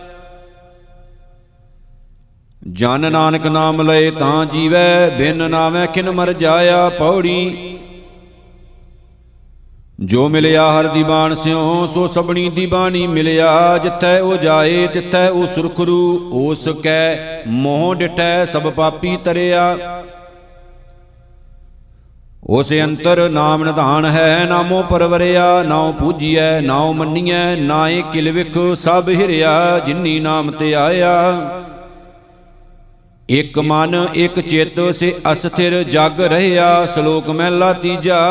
[2.72, 7.75] ਜਨ ਨਾਨਕ ਨਾਮ ਲਏ ਤਾਂ ਜੀਵੈ, ਬਿਨ ਨਾਵੇਂ ਕਿਨ ਮਰ ਜਾਇਆ, ਪੌੜੀ।
[10.00, 15.30] ਜੋ ਮਿਲਿਆ ਹਰ ਦੀ ਬਾਣ ਸਿਓ ਸੋ ਸਬਣੀ ਦੀ ਬਾਣੀ ਮਿਲਿਆ। ਜਿੱਥੈ ਉਹ ਜਾਏ, ਤਿੱਥੈ
[15.30, 19.78] ਉਹ ਸੁਰਖਰੂ, ਉਸ ਕੈ ਮੋਹ ਡਿਠੈ, ਸਭ ਪਾਪੀ ਤਰਿਆ।
[22.50, 29.10] ਉਸ ਅੰਤਰ ਨਾਮ ਨਿਧਾਨ ਹੈ, ਨਾਮੋ ਪਰਵਰਿਆ, ਨਾਉ ਪੂਜੀਐ, ਨਾਉ ਮੰਨੀਐ, ਨਾਏ ਕਿਲ ਵਿਖ, ਸਭ
[29.10, 31.36] ਹਿਰਿਆ, ਜਿਨੀ ਨਾਮ ਤੇ ਆਇਆ।
[33.30, 38.22] ਇਕ ਮਨ, ਇਕ ਚਿਤ, ਸੇ ਅਸਥਿਰ ਜਗ ਰਹਿਆ, ਸ਼ਲੋਕ ਮਹਿਲਾ ਤੀਜਾ।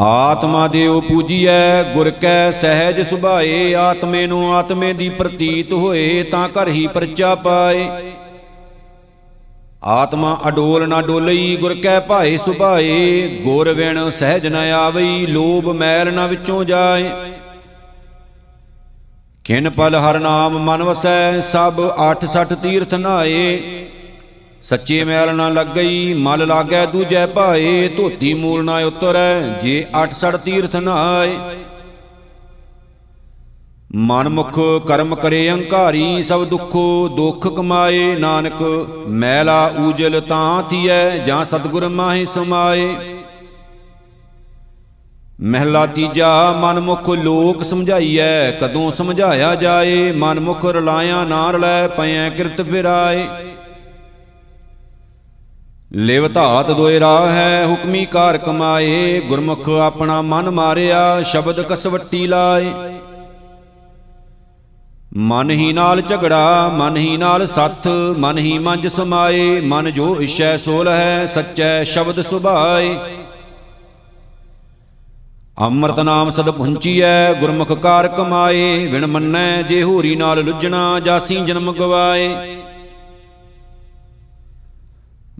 [0.00, 6.68] ਆਤਮਾ ਦੇਉ ਪੂਜੀਐ, ਗੁਰ ਕੈ ਸਹਿਜ ਸੁਭਾਏ, ਆਤਮੇ ਨੂੰ ਆਤਮੇ ਦੀ ਪ੍ਰਤੀਤ ਹੋਏ, ਤਾਂ ਘਰ
[6.68, 7.88] ਹੀ ਪਰਚਾ ਪਾਏ।
[9.84, 16.14] ਆਤਮਾ ਅਡੋਲ ਨਾ ਡੋਲਈ, ਗੁਰ ਕੈ ਭਾਏ ਸੁਭਾਏ, ਗੁਰ ਵਿਣ ਸਹਿਜ ਨ ਆਵਈ, ਲੋਭ ਮੈਲ
[16.14, 17.10] ਨ ਵਿੱਚੋਂ ਜਾਏ।
[19.44, 23.58] ਕਿਨ ਪਲ ਹਰ ਨਾਮ ਮਨ ਵਸੈ, ਸਭ 68 ਤੀਰਥ ਨਾਏ।
[24.62, 30.76] ਸੱਚੇ ਮੈਲ ਨਾ ਲੱਗਈ ਮਲ ਲਾਗੈ ਦੂਜੈ ਭਾਏ, ਧੋਤੀ ਮੂਲ ਨਾ ਉਤਰੈ, ਜੇ 68 ਤੀਰਥ
[30.76, 31.36] ਨਾਏ
[33.96, 38.62] ਮਨ ਮੁਖ ਕਰਮ ਕਰੇ ਅਹੰਕਾਰੀ ਸਭ ਦੁੱਖੋ ਦੁੱਖ ਕਮਾਏ, ਨਾਨਕ
[39.08, 42.96] ਮੈਲਾ ਊਜਲ ਤਾਂ ਥੀਐ, ਜਾਂ ਸਤਗੁਰ ਮਾਹੀ ਸਮਾਏ।
[45.40, 52.28] ਮਹਿਲਾ ਤੀਜਾ ਮਨ ਮੁਖ ਲੋਕ ਸਮਝਾਈਐ, ਕਦੋਂ ਸਮਝਾਇਆ ਜਾਏ ਮਨ ਮੁਖ ਰਲਾਇਆ ਨਾ ਰਲੈ ਪਇਐ
[52.30, 53.26] ਕਿਰਤ ਫਿਰਾਏ।
[55.96, 62.72] ਲਿਵ ਧਾਤ ਦੋਇ ਰਾਹ ਹੈ ਹੁਕਮੀ ਕਾਰ ਕਮਾਏ, ਗੁਰਮੁਖ ਆਪਣਾ ਮਨ ਮਾਰਿਆ, ਸ਼ਬਦ ਕਸਵੱਟੀ ਲਾਏ।
[65.16, 67.86] ਮਨ ਹੀ ਨਾਲ ਝਗੜਾ, ਮਨ ਹੀ ਨਾਲ ਸੱਥ,
[68.18, 72.94] ਮਨ ਹੀ ਮੰਜ ਸਮਾਏ, ਮਨ ਜੋ ਇਛੈ ਸੋਲ ਹੈ, ਸੱਚੈ ਸ਼ਬਦ ਸੁਭਾਏ।
[75.60, 81.72] ਅੰਮ੍ਰਿਤ ਨਾਮ ਸਦ ਪੁੰਚੀਐ, ਗੁਰਮੁਖ ਕਾਰ ਕਮਾਏ ਵਿਣ ਮੰਨੈ ਜੇ ਹੋਰੀ ਨਾਲ ਲੁੱਜਣਾ, ਜਾਸੀ ਜਨਮ
[81.72, 82.36] ਗਵਾਏ।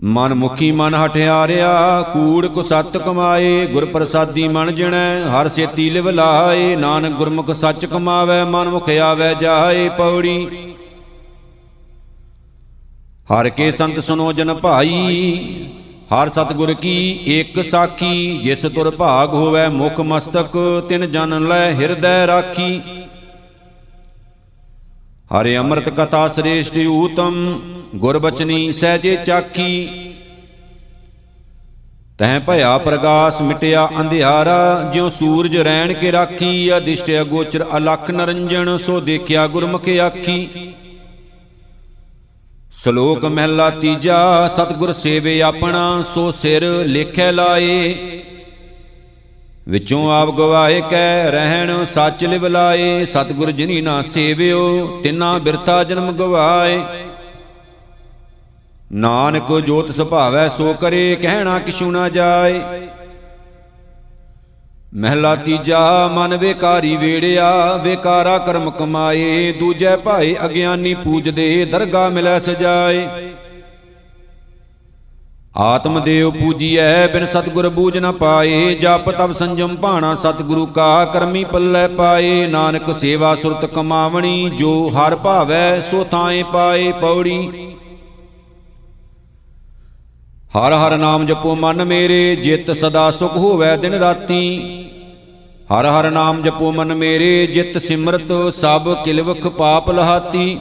[0.03, 6.09] ਮਨ ਮੁਖੀ ਮਨ ਹਟਿਆਰਿਆ ਕੂੜ ਕੋ ਸਤ ਕਮਾਏ ਗੁਰ ਪ੍ਰਸਾਦੀ ਮਨ ਜਣੈ, ਹਰ ਸੇਤੀ ਲਿਵ
[6.09, 10.47] ਲਾਏ, ਨਾਨਕ ਗੁਰਮੁਖ ਸੱਚ ਕਮਾਵੇ, ਮਨ ਮੁਖ ਆਵੇ ਜਾਏ ਪੌੜੀ।
[13.33, 15.69] ਹਰ ਕੇ ਸੰਤ ਸੁਨੋ ਜਨ ਭਾਈ,
[16.13, 20.57] ਹਰ ਸਤਗੁਰ ਕੀ ਇੱਕ ਸਾਖੀ, ਜਿਸ ਤੁਰ ਭਾਗ ਹੋਵੇ ਮੁਖ ਮਸਤਕ,
[20.89, 22.81] ਤਿਨ ਜਨ ਲੈ ਹਿਰਦੈ ਰਾਖੀ।
[25.31, 27.59] ਹਰੇ ਅੰਮ੍ਰਿਤ ਕਥਾ ਸ੍ਰੇਸ਼ਟ ਊਤਮ
[27.95, 29.89] ਗੁਰਬਚਨੀ ਸਹਿਜੇ ਚਾਖੀ।
[32.19, 38.99] ਤੈ ਭਇਆ ਪ੍ਰਗਾਸ ਮਿਟਿਆ ਅੰਧਿਆਰਾ, ਜਿਉ ਸੂਰਜ ਰੈਣ ਕੇ ਰਾਖੀ ਅਦਿਸ਼ਟ ਅਗੋਚਰ ਅਲਖ ਨਰੰਜਣ, ਸੋ
[38.99, 40.73] ਦੇਖਿਆ ਗੁਰਮੁਖ ਆਖੀ।
[42.83, 47.95] ਸ਼ਲੋਕ ਮਹਿਲਾ ਤੀਜਾ, ਸਤਗੁਰ ਸੇਵੇ ਆਪਣਾ, ਸੋ ਸਿਰ ਲੇਖੈ ਲਾਏ।
[49.67, 56.11] ਵਿੱਚੋਂ ਆਪ ਗਵਾਏ ਕਹਿ ਰਹਿਣ, ਸੱਚ ਲਿਵ ਲਾਏ। ਸਤਗੁਰ ਜਿਨੀ ਨਾ ਸੇਵਿਓ, ਤਿਨਾ ਬਿਰਥਾ ਜਨਮ
[56.11, 56.81] ਗਵਾਏ।
[58.91, 62.61] ਨਾਨਕ ਜੋਤ ਸੁਭਾਵੈ ਸੋ ਕਰੇ, ਕਹਿਣਾ ਕਿਛੂ ਨਾ ਜਾਏ।
[64.95, 73.07] ਮਹਿਲਾ ਤੀਜਾ, ਮਨ ਵੇਕਾਰੀ ਵੇੜਿਆ, ਵੇਕਾਰਾ ਕਰਮ ਕਮਾਏ, ਦੂਜੇ ਭਾਈ ਅਗਿਆਨੀ ਪੂਜਦੇ ਦਰਗਾ ਮਿਲੈ ਸਜਾਏ।
[75.57, 81.43] ਆਤਮ ਦੇਵ ਪੂਜੀਐ, ਬਿਨ ਸਤਗੁਰ ਬੂਝ ਨ ਪਾਏ, ਜਪ ਤਪ ਸੰਜਮ ਭਾਣਾ ਸਤਗੁਰੂ ਕਾ, ਕਰਮੀ
[81.43, 87.75] ਪੱਲੇ ਪਾਏ, ਨਾਨਕ ਸੇਵਾ ਸੁਰਤ ਕਮਾਵਣੀ, ਜੋ ਹਰ ਭਾਵੈ ਸੋ ਥਾਏ ਪਾਏ, ਪੌੜੀ।
[90.57, 94.59] ਹਰ ਹਰ ਨਾਮ ਜਪੋ ਮਨ ਮੇਰੇ, ਜਿਤ ਸਦਾ ਸੁਖ ਹੋਵੇ ਦਿਨ ਰਾਤੀ।
[95.73, 100.57] ਹਰ ਹਰ ਨਾਮ ਜਪੋ ਮਨ ਮੇਰੇ, ਜਿਤ ਸਿਮਰਤ ਸਭ ਕਿਲਵਖ ਪਾਪ ਲਹਾਤੀ।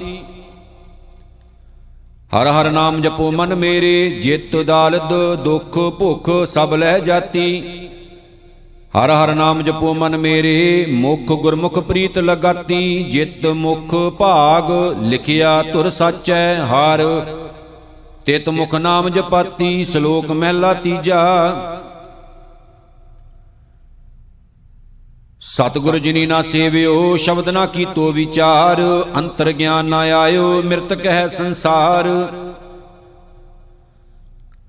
[2.34, 7.62] ਹਰ ਹਰ ਨਾਮ ਜਪੋ ਮਨ ਮੇਰੇ, ਜਿਤ ਦਾਲਦ ਦੁਖ ਭੁਖ ਸਭ ਲੈ ਜਾਤੀ।
[8.98, 14.70] ਹਰ ਹਰ ਨਾਮ ਜਪੋ ਮਨ ਮੇਰੇ, ਮੁਖ ਗੁਰਮੁਖ ਪ੍ਰੀਤ ਲਗਾਤੀ। ਜਿਤ ਮੁਖ ਭਾਗ
[15.02, 17.00] ਲਿਖਿਆ ਤੁਰ ਸਾਚੈ, ਹਰ
[18.28, 21.20] ਤਿਤ ਮੁਖ ਨਾਮ ਜਪਾਤੀ, ਸ਼ਲੋਕ ਮਹਿਲਾ ਤੀਜਾ।
[25.40, 28.82] ਸਤਿਗੁਰ ਜਿਨੀ ਨਾ ਸੇਵਿਓ, ਸ਼ਬਦ ਨਾ ਕੀਤੋ ਵਿਚਾਰ,
[29.16, 32.08] ਅੰਤਰ ਗਿਆਨ ਨਾ ਆਇਓ, ਮਿਰਤ ਕਹਿ ਸੰਸਾਰ।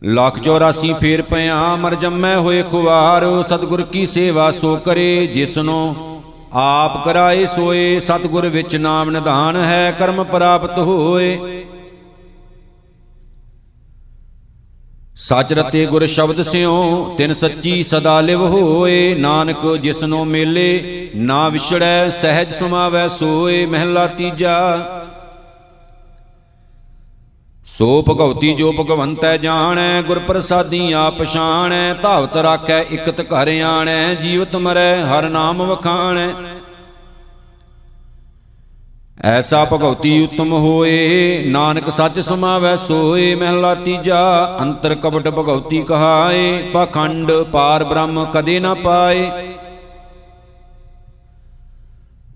[0.03, 5.95] ਲੱਖ 84 ਫੇਰ ਪਿਆ, ਮਰ ਜੰਮੈ ਹੋਏ ਖੁਵਾਰ, ਸਤਿਗੁਰ ਕੀ ਸੇਵਾ ਸੋ ਕਰੇ, ਜਿਸਨੋ
[6.53, 11.65] ਆਪ ਕਰਾਏ ਸੋਏ, ਸਤਿਗੁਰ ਵਿੱਚ ਨਾਮ ਨਿਧਾਨ ਹੈ, ਕਰਮ ਪ੍ਰਾਪਤ ਹੋਏ।
[15.19, 22.09] ਸਚ ਰਤੇ ਗੁਰ ਸ਼ਬਦ ਸਿਓ ਤਿਨ ਸੱਚੀ ਸਦਾ ਲਿਵ ਹੋਏ। ਨਾਨਕ ਜਿਸਨੋ ਮੇਲੇ, ਨਾ ਵਿਛੜੈ,
[22.09, 24.55] ਸਹਿਜ ਸਮਾਵੈ, ਸੋਏ ਮਹਿਲਾ ਤੀਜਾ।
[27.67, 34.55] ਸੋ ਭਗਉਤੀ ਜੋ ਭਗਵੰਤੈ ਜਾਣੈ ਗੁਰ ਪ੍ਰਸਾਦੀ ਆਪ ਪਛਾਣੈ ਧਾਵਤ ਰਾਖੈ, ਇਕਤ ਘਰ ਆਣੈ, ਜੀਵਤ
[34.55, 36.27] ਮਰੈ, ਹਰ ਨਾਮ ਵਖਾਣੈ।
[39.19, 47.31] ਐਸਾ ਭਗਉਤੀ ਉਤਮ ਹੋਏ, ਨਾਨਕ ਸੱਚ ਸਮਾਵੈ ਸੋਏ, ਮਹਿਲਾ ਤੀਜਾ, ਅੰਤਰ ਕਪਟ ਭਗਉਤੀ ਕਹਾਏ, ਪਖੰਡ
[47.31, 49.29] ਪਾਰ ਬ੍ਰਹਮ ਕਦੇ ਨਾ ਪਾਏ।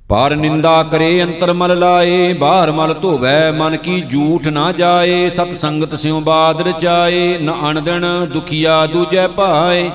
[0.10, 5.54] ਪਾਰ ਨਿੰਦਾ ਕਰੇ, ਅੰਤਰ ਮਲ ਲਾਏ, ਬਾਹਰ ਮਲ ਧੋਵੈ, ਮਨ ਕੀ ਝੂਠ ਨਾ ਜਾਏ ਸਤ
[5.54, 9.90] ਸੰਗਤ ਸਿਉ ਬਾਦ ਰਚਾਏ ਨ ਅਣਦਣ ਦੁਖੀਆ ਦੂਜੈ ਭਾਏ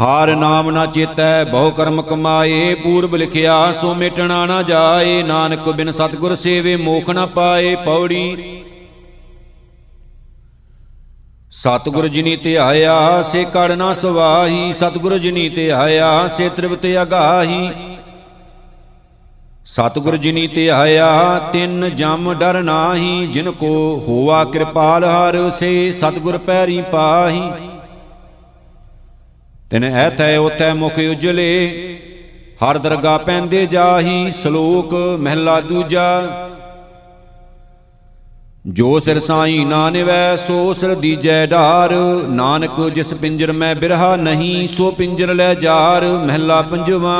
[0.00, 5.92] ਹਾਰ ਨਾਮ ਨਾ ਚੇਤੈ, ਬਹੁ ਕਰਮ ਕਮਾਏ, ਪੂਰਬ ਲਿਖਿਆ, ਸੋ ਮਿਟਣਾ ਨਾ ਜਾਏ, ਨਾਨਕ ਬਿਨ
[5.92, 8.62] ਸਤਗੁਰ ਸੇਵੇ, ਮੋਖ ਨਾ ਪਾਏ, ਪੌੜੀ।
[11.50, 17.70] ਸਤਗੁਰ ਜਿਨੀ ਧਿਆਇਆ ਸੇ ਕੜ ਨਾ ਸਵਾਹੀ, ਸਤਗੁਰ ਜਿਨੀ ਧਿਆਇਆ ਸੇ ਤ੍ਰਿਪਤ ਅਗਾਹੀ।
[19.66, 26.82] ਸਤਗੁਰ ਜਿਨੀ ਧਿਆਇਆ ਤਿੰਨ ਜਮ ਡਰ ਨਾਹੀ, ਜਿਨ ਕੋ ਹੋਆ ਕਿਰਪਾਲ ਹਰ, ਸੇ ਸਤਗੁਰ ਪੈਰੀ
[26.82, 27.42] ਪਾਹੀ।
[29.76, 31.98] ਤਿਨ ਐਥੈ ਉਥੈ ਮੁਖ ਉਜਲੇ,
[32.62, 36.06] ਹਰ ਦਰਗਾ ਪੈਂਦੇ ਜਾਹੀ ਸ਼ਲੋਕ ਮਹਿਲਾ ਦੂਜਾ।
[38.66, 41.92] ਜੋ ਸਿਰ ਸਾਈ ਨਾ ਨਿਵੈ, ਸੋ ਸਿਰ ਦੀਜੈ ਢਾਰ,
[42.30, 47.18] ਨਾਨਕ ਜਿਸ ਪਿੰਜਰ ਮੈਂ ਬਿਰਹਾ ਨਹੀਂ, ਸੋ ਪਿੰਜਰ ਲੈ ਜਾਰ, ਮਹਿਲਾ ਪੰਜਵਾ।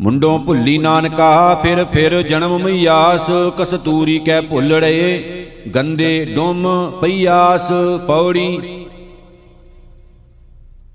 [0.00, 7.72] ਮੁੰਡੋਂ ਭੁੱਲੀ ਨਾਨਕਾ, ਫਿਰ ਫਿਰ ਜਨਮ ਮਈਆਸ ਕਸਤੂਰੀ ਕੈ ਭੁੱਲੜੇ, ਗੰਦੇ ਡੁੰਮ ਪਈਆਸ,
[8.06, 8.80] ਪੌੜੀ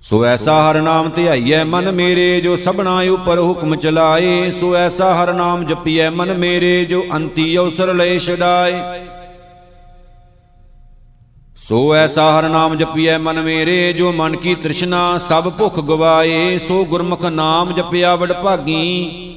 [0.02, 5.32] ਸੋ ਐਸਾ ਹਰ ਨਾਮ ਧਿਆਈਐ ਮਨ ਮੇਰੇ ਜੋ ਸਭਨਾ ਉਪਰ ਹੁਕਮ ਚਲਾਏ, ਸੋ ਐਸਾ ਹਰ
[5.32, 8.80] ਨਾਮ ਜਪੀਐ ਮਨ ਮੇਰੇ ਜੋ ਅੰਤੀ ਅਵਸਰ ਲੈ ਛਡਾਏ।
[11.58, 16.84] ਸੋ ਐਸਾ ਹਰ ਨਾਮ ਜਪੀਐ ਮਨ ਮੇਰੇ ਜੋ ਮਨ ਕੀ ਤ੍ਰਿਸ਼ਨਾ ਸਭ ਭੁਖ ਗਵਾਏ, ਸੋ
[16.84, 19.36] ਗੁਰਮੁਖ ਨਾਮ ਜਪਿਆ ਵਡ ਭਾਗੀ।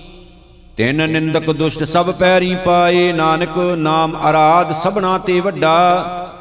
[0.78, 6.33] ਤਿੰਨ ਨਿੰਦਕ ਦੁਸ਼ਟ ਸਭ ਪੈਰੀ ਪਾਏ, ਨਾਨਕ ਨਾਮ ਅਰਾਧ ਸਭਨਾ ਤੇ ਵੱਡਾ।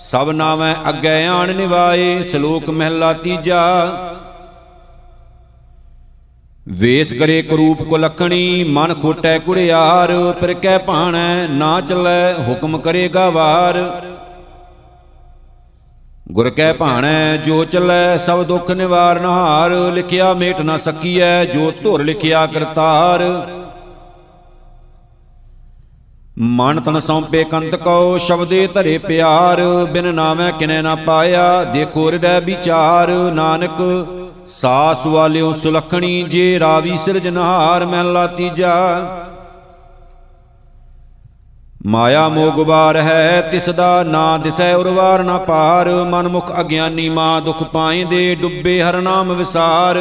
[0.00, 3.62] ਸਭ ਨਾਮੈ ਅੱਗੇ ਆਣ ਨਿਵਾਏ, ਸ਼ਲੋਕ ਮਹਿਲਾ ਤੀਜਾ।
[6.68, 13.30] ਵੇਸ ਕਰੇ ਕਰੂਪ ਕੋ ਲਖਣੀ, ਮਨ ਖੋਟੈ ਕੁੜਿਆਰ ਪਰ ਕਹਿ ਭਾਣੈ, ਨਾ ਚੱਲੈ, ਹੁਕਮ ਕਰੇਗਾ
[13.30, 13.80] ਵਾਰ
[16.32, 22.04] ਗੁਰ ਕਹਿ ਭਾਣੈ, ਜੋ ਚੱਲੈ, ਸਭ ਦੁੱਖ ਨਿਵਾਰਨ ਹਾਰ ਲਿਖਿਆ ਮੇਟ ਨਾ ਸਕੀਐ, ਜੋ ਧੁਰ
[22.04, 23.22] ਲਿਖਿਆ ਕਰਤਾਰ।
[26.38, 29.60] ਮਨ ਤਨ ਸੌਂਪੇ ਕੰਤ ਕਉ ਸ਼ਬਦੇ ਧਰੇ ਪਿਆਰ,
[29.92, 34.06] ਬਿਨ ਨਾਮੈ ਕਿਨੈ ਨਾ ਪਾਇਆ, ਦੇਖੋ ਹਿਰਦੈ ਵਿਚਾਰ, ਨਾਨਕ
[34.48, 38.74] ਸਾਸ ਵਾਲਿਓ ਸੁਲਖਣੀ, ਜੇ ਰਾਵੀ ਸਿਰਜਨਹਾਰ ਮਹਿਲਾ ਤੀਜਾ।
[41.86, 47.40] ਮਾਇਆ ਮੋਗ ਬਾਰ ਹੈ, ਤਿਸ ਦਾ ਨਾ ਦਿਸੈ ਉਰਵਾਰ, ਨਾ ਪਾਰ ਮਨ ਮੁਖ ਅਗਿਆਨੀ ਮਾ
[47.40, 49.98] ਦੁਖ ਪਾਇਂਦੇ ਡੁੱਬੇ ਹਰ ਨਾਮ ਵਿਸਾਰ।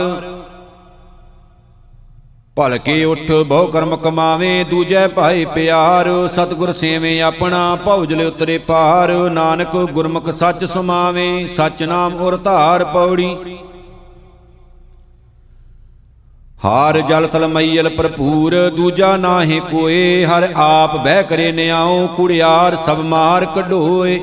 [2.57, 9.75] ਭਲਕੇ ਉਠ ਬਹੁ ਕਰਮ ਕਮਾਵੇ, ਦੂਜੈ ਭਾਈ ਪਿਆਰ। ਸਤਗੁਰ ਸੇਵੇਂ ਆਪਣਾ ਭਉਜਲ ਉਤਰੇ ਪਾਰ ਨਾਨਕ
[9.91, 13.35] ਗੁਰਮੁਖ ਸੱਚ ਸਮਾਵੇ, ਸਚ ਨਾਮ ਉਰ ਧਾਰ ਪੌੜੀ।
[16.65, 22.99] ਹਾਰ ਜਲ ਥਲ ਮਈਲ ਭਰਪੂਰ, ਦੂਜਾ ਨਾਹੀ ਕੋਏ ਹਰ ਆਪ ਬਹਿ ਕਰੇ ਨਿਆਉ, ਕੁੜਿਆਰ ਸਭ
[23.05, 24.19] ਮਾਰ ਕਢੋਏ।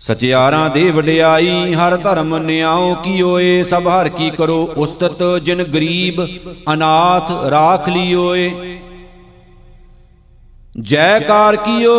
[0.00, 6.26] ਸਚਿਆਰਾਂ ਦੀ ਵਡਿਆਈ, ਹਰ ਧਰਮ ਨਿਆਉ ਕੀਓਏ, ਸਭ ਹਰ ਕੀ ਕਰੋ ਉਸਤਤ, ਜਿਨ ਗਰੀਬ
[6.72, 8.50] ਅਨਾਥ ਰਾਖ ਲਿਓਏ।
[10.80, 11.92] ਜੈਕਾਰ ਕੀਓ,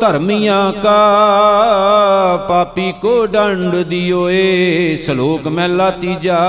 [0.00, 0.98] ਧਰਮੀਆਂ ਕਾ
[2.48, 6.40] ਪਾਪੀ ਕੋ ਡੰਡ ਦਿਓਏ। ਸ਼ਲੋਕ ਮਹਿਲਾ ਤੀਜਾ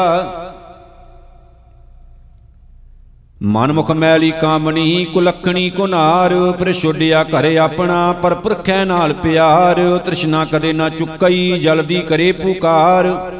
[3.45, 10.89] ਮਨਮੁਖ ਮੈਲੀ ਕਾਮਣੀ, ਕੁਲਖਣੀ ਕੁਨਾਰ ਪ੍ਰਸ਼ੁੱਡਿਆ ਘਰੇ ਆਪਣਾ, ਪਰ ਪੁਰਖੈ ਨਾਲ ਪਿਆਰ, ਤ੍ਰਿਸ਼ਨਾ ਕਦੇ ਨਾ
[10.89, 13.31] ਚੁੱਕਈ, ਜਲਦੀ ਕਰੇ ਪੁਕਾਰ।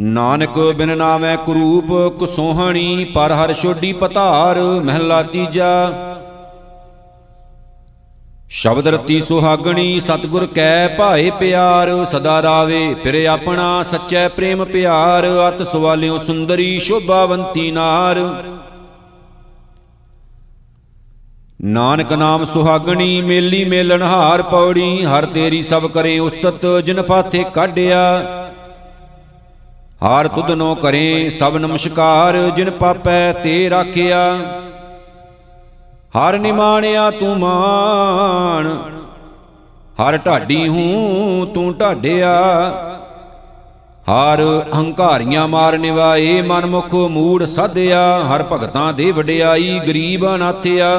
[0.00, 5.90] ਨਾਨਕ ਬਿਨ ਨਾਮੈ ਕਰੂਪ ਕੁਸੋਹਣੀ ਪਰ ਹਰ ਛੋਡੀ ਪਤਾਰ, ਮਹਿਲਾ ਤੀਜਾ।
[8.54, 15.62] ਸ਼ਬਦ ਰਤੀ ਸੁਹਾਗਣੀ, ਸਤਗੁਰ ਕੈ ਭਾਏ ਪਿਆਰ, ਸਦਾ ਰਾਵੇ, ਫਿਰ ਆਪਣਾ ਸੱਚੈ ਪ੍ਰੇਮ ਪਿਆਰ ਅਤ
[15.62, 18.18] ਸਵਾਲਿਓ ਸੁੰਦਰੀ, ਸ਼ੋਭਾਵੰਤੀ ਨਾਰ।
[21.62, 28.02] ਨਾਨਕ ਨਾਮ ਸੁਹਾਗਣੀ, ਮੇਲੀ ਮੇਲਣ ਹਾਰ ਪੌੜੀ, ਹਰ ਤੇਰੀ ਸਭ ਕਰੇ ਉਸਤਤ, ਜਿਨ ਪਾਥੇ ਕਾਢਿਆ।
[30.02, 34.36] ਹਾਰ ਤੁਧਨੋ ਕਰੇ, ਸਭ ਨਮਸਕਾਰ, ਜਿਨ ਪਾਪੈ ਤੇ ਰਾਖਿਆ।
[36.14, 38.66] ਹਰ ਨਿਮਾਣਿਆ ਤੂੰ ਮਾਨ
[40.00, 42.32] ਹਰ ਢਾਡੀ ਹੂੰ ਤੂੰ ਢਾਡਿਆ।
[44.08, 44.40] ਹਰ
[44.74, 50.90] ਹੰਕਾਰੀਆਂ ਮਾਰ ਨਿਵਾਏ ਮਨਮੁਖ ਮੂੜ ਸਾਧਿਆ। ਹਰ ਭਗਤਾਂ ਦੇ ਵਡਿਆਈ, ਗਰੀਬ ਅਨਾਥਿਆ।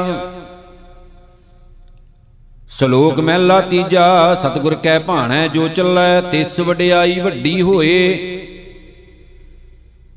[2.69, 8.42] ਸ਼ਲੋਕ ਮਹਿਲਾ ਤੀਜਾ, ਸਤਿਗੁਰ ਕੈ ਭਾਣੈ ਜੋ ਚੱਲੈ, ਤਿਸ ਵਡਿਆਈ ਵੱਡੀ ਹੋਏ।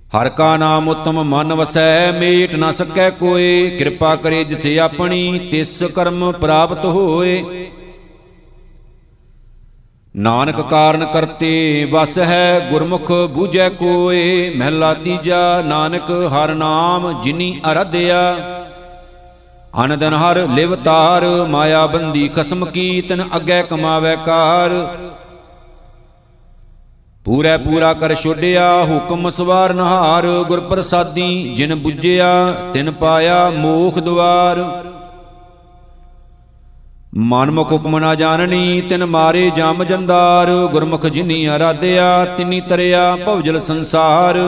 [0.06, 5.82] ਹਰ ਕਾ ਨਾਮ ਉਤਮ ਮਨ ਵਸੈ, ਮੇਟ ਨ ਸਕੈ ਕੋਏ ਕਿਰਪਾ ਕਰੇ ਜਿਸੇ ਆਪਣੀ, ਤਿਸ
[5.82, 7.70] ਕਰਮ ਪ੍ਰਾਪਤ ਹੋਏ।
[10.16, 18.36] ਨਾਨਕ ਕਾਰਨ ਕਰਤੇ, ਵਸ ਹੈ ਗੁਰਮੁਖ ਬੂਝੈ ਕੋਏ। ਮਹਿਲਾ ਤੀਜਾ, ਨਾਨਕ ਹਰ ਨਾਮ ਜਿਨੀ ਅਰਧਿਆ।
[19.84, 24.70] ਅਨੰਦਨ ਹਰ ਲਿਵ ਤਾਰ, ਮਾਇਆ ਬੰਦੀ ਖਸਮ ਕੀ ਤਨ ਅੱਗੇ ਕਮਾਵੇ ਕਾਰ।
[27.26, 32.28] ਪੂਰਾ ਪੂਰਾ ਕਰ ਛੋਡਿਆ, ਹੁਕਮ ਸਵਾਰ ਨਹਾਰ ਗੁਰ ਪ੍ਰਸਾਦੀ ਜਿਨ 부ਜਿਆ
[32.74, 34.64] ਤਿਨ ਪਾਇਆ ਮੋਖ ਦੁਆਰ
[37.16, 44.38] ਮਨਮੁਖ ਹੁਕਮ ਨਾ ਜਾਣਨੀ, ਤਿਨ ਮਾਰੇ ਜਮ ਜੰਦਾਰ, ਗੁਰਮੁਖ ਜਿਨੀ ਆਰਾਧਿਆ ਤਿਨੀ ਤਰਿਆ ਭਵਜਲ ਸੰਸਾਰ।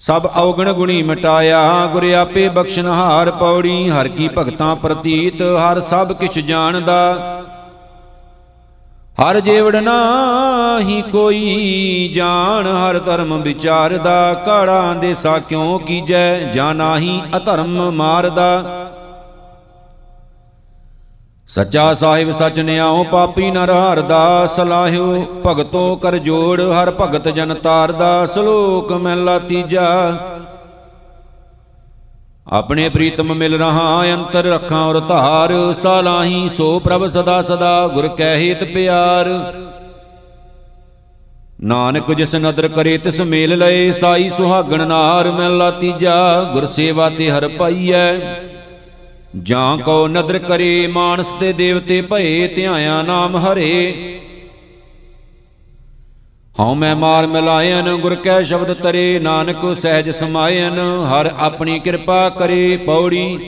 [0.00, 6.38] ਸਭ ਔਗਣ ਗੁਣੀ ਮਿਟਾਇਆ, ਗੁਰ ਆਪੇ ਬਖਸ਼ਨਹਾਰ ਪੌੜੀ, ਹਰ ਕੀ ਭਗਤਾਂ ਪ੍ਰਤੀਤ, ਹਰ ਸਭ ਕਿਛ
[6.38, 7.00] ਜਾਣਦਾ।
[9.18, 16.38] ਹਰ ਜੀਵੜ ਨਾਹੀ ਕੋਈ ਜਾਣ, ਹਰ ਧਰਮ ਵਿਚਾਰਦਾ ਕਾੜਾਂ ਦੇ ਸਾ ਕਿਉ ਕੀਜੈ?
[16.38, 18.62] ਜਾਨਾਹੀ ਅਧਰਮ ਮਾਰਦਾ।
[21.48, 28.26] ਸੱਚਾ ਸਾਹਿਬ ਸਚ ਨਿਆਉ, ਪਾਪੀ ਨਰ ਹਰਦਾ। ਸਲਾਹਿਓ ਭਗਤੋ ਕਰ ਜੋੜ, ਹਰ ਭਗਤ ਜਨ ਤਾਰਦਾ।
[28.26, 30.18] ਸ਼ਲੋਕ ਮਹਿਲਾ ਤੀਜਾ
[32.52, 38.34] ਆਪਣੇ ਪ੍ਰੀਤਮ ਮਿਲ ਰਹਾ ਅੰਤਰ ਰੱਖਾਂ ਔਰ ਧਾਰ, ਸਾਲਾਹੀ ਸੋ ਪ੍ਰਭ ਸਦਾ ਸਦਾ ਗੁਰ ਕੈ
[38.36, 39.28] ਹੇਤ ਪਿਆਰ।
[41.60, 47.30] ਨਾਨਕ ਜਿਸ ਨਦਰ ਕਰੇ ਤਿਸ ਮੇਲ ਲਏ, ਸਾਈ ਸੁਹਾਗਣ ਨਾਰ ਮਹਿਲਾ ਤੀਜਾ, ਗੁਰ ਸੇਵਾ ਤੇ
[47.30, 48.18] ਹਰ ਪਾਈਐ।
[49.42, 54.20] ਜਾਂ ਕੋ ਨਦਰ ਕਰੇ, ਮਾਨਸ ਤੇ ਦੇਵਤੇ ਭਏ, ਧਿਆਇਆ ਨਾਮ ਹਰੇ।
[56.58, 62.76] ਹਉ ਮੈਂ ਮਾਰ ਮਿਲਾਇਨ, ਗੁਰ ਕੈ ਸ਼ਬਦ ਤਰੇ, ਨਾਨਕ ਸਹਿਜ ਸਮਾਇਨ, ਹਰ ਆਪਣੀ ਕਿਰਪਾ ਕਰੇ
[62.76, 63.38] ਪੌੜੀ।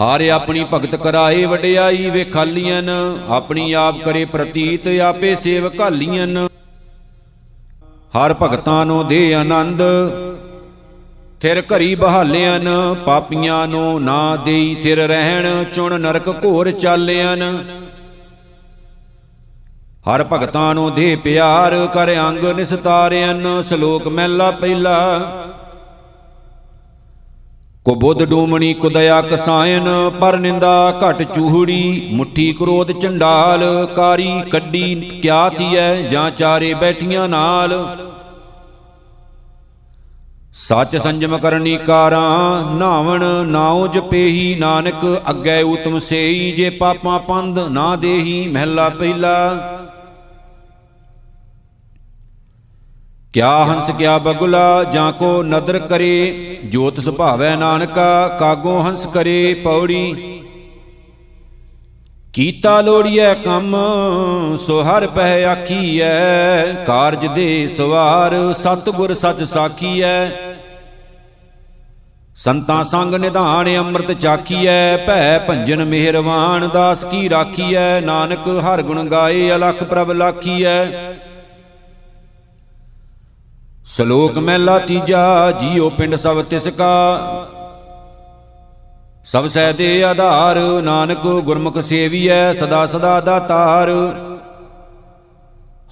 [0.00, 2.82] ਹਾਰੇ ਆਪਣੀ ਭਗਤ ਕਰਾਏ ਵਡਿਆਈ ਵੇਖਾਲੀਆਂ
[3.28, 6.26] ਆਪਣੀ ਆਪ ਕਰੇ ਪ੍ਰਤੀਤ, ਆਪੇ ਸੇਵ ਘਾਲੀਆਂ
[8.14, 9.82] ਹਰ ਭਗਤਾਂ ਨੂੰ ਦੇ ਆਨੰਦ,
[11.40, 17.36] ਥਿਰ ਘਰੀ ਬਹਾਲਿਆਂ ਪਾਪੀਆਂ ਨੂੰ ਨਾ ਦੇਈ ਥਿਰ ਰਹਿਣ, ਚੁਣ ਨਰਕ ਘੋਰ ਚਾਲਿਆਂ
[20.08, 24.98] ਹਰ ਭਗਤਾਂ ਨੂੰ ਦੇ ਪਿਆਰ ਕਰ ਅੰਗ ਨਿਸਤਾਰਿਆਂ ਸ਼ਲੋਕ ਮਹਿਲਾ ਪਹਿਲਾ।
[27.84, 35.48] ਕੋ ਬੁੱਧ ਡੂਮਣੀ ਕੁਦਇਆ ਕਸਾਇਨ, ਪਰ ਨਿੰਦਾ ਘਟ ਚੂਹੜੀ, ਮੁੱਠੀ ਕ੍ਰੋਧ ਚੰਡਾਲ ਕਾਰੀ ਕੱਡੀ ਕਿਆ
[35.48, 37.96] ਥੀਐ, ਜਾਂ ਚਾਰੇ ਬੈਠੀਆਂ ਨਾਲ।
[40.54, 47.96] ਸੱਚ ਸੰਜਮ ਕਰਨੀ ਕਾਰਾਂ, ਨਾਵਣ ਨਾਉ ਜਪੇਹੀ, ਨਾਨਕ ਅੱਗੇ ਉਤਮ ਸੇਈ, ਜੇ ਪਾਪਾਂ ਪੰਧ ਨਾ
[47.96, 49.74] ਦੇਹੀ, ਮਹਿਲਾ ਪਹਿਲਾ।
[53.32, 60.14] ਕਿਆ ਹੰਸ ਕਿਆ ਬਗੁਲਾ ਜਾਂ ਕੋ ਨਦਰ ਕਰੇ, ਜੋਤ ਸੁਭਾਵੈ ਨਾਨਕਾ, ਕਾਗੋ ਹੰਸ ਕਰੇ ਪੌੜੀ।
[62.32, 63.76] ਕੀਤਾ ਲੋੜੀਐ ਕੰਮ,
[64.56, 70.30] ਸੋ ਹਰ ਪਹਿ ਆਖੀਐ, ਕਾਰਜ ਦੇ ਸਵਾਰ ਸਤਗੁਰ ਸੱਚ ਸਾਖੀਐ।
[72.36, 79.50] ਸੰਤਾਂ ਸੰਗ ਨਿਧਾਨ ਅੰਮ੍ਰਿਤ ਚਾਖੀਐ, ਭੈ ਭੰਜਨ ਮਿਹਰਵਾਨ ਦਾਸ ਕੀ ਰਾਖੀਐ, ਨਾਨਕ ਹਰ ਗੁਣ ਗਾਏ,
[79.56, 80.84] ਅਲਖ ਪ੍ਰਭ ਲਾਖੀਐ।
[83.96, 87.46] ਸ਼ਲੋਕ ਮਹਿਲਾ ਤੀਜਾ ਜੀਉ ਪਿੰਡ ਸਭ ਤਿਸ ਕਾ।
[89.24, 93.90] ਸਭ ਸਹਿ ਦੇ ਆਧਾਰ, ਨਾਨਕ ਗੁਰਮੁਖ ਸੇਵੀਐ, ਸਦਾ ਸਦਾ ਦਾਤਾਰ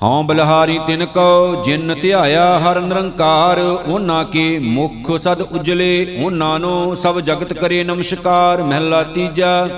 [0.03, 6.97] ਹਉ ਬਲਹਾਰੀ ਤਿਨ ਕੋ, ਜਿਨ ਧਿਆਇਆ ਹਰ ਨਿਰੰਕਾਰ। ਉਹਨਾਂ ਕੇ ਮੁਖ ਸਦ ਉਜਲੇ, ਉਹਨਾਂ ਨੂੰ
[6.97, 9.69] ਸਭ ਜਗਤ ਕਰੇ ਨਮਸਕਾਰ। ਮਹਿਲਾ ਤੀਜਾ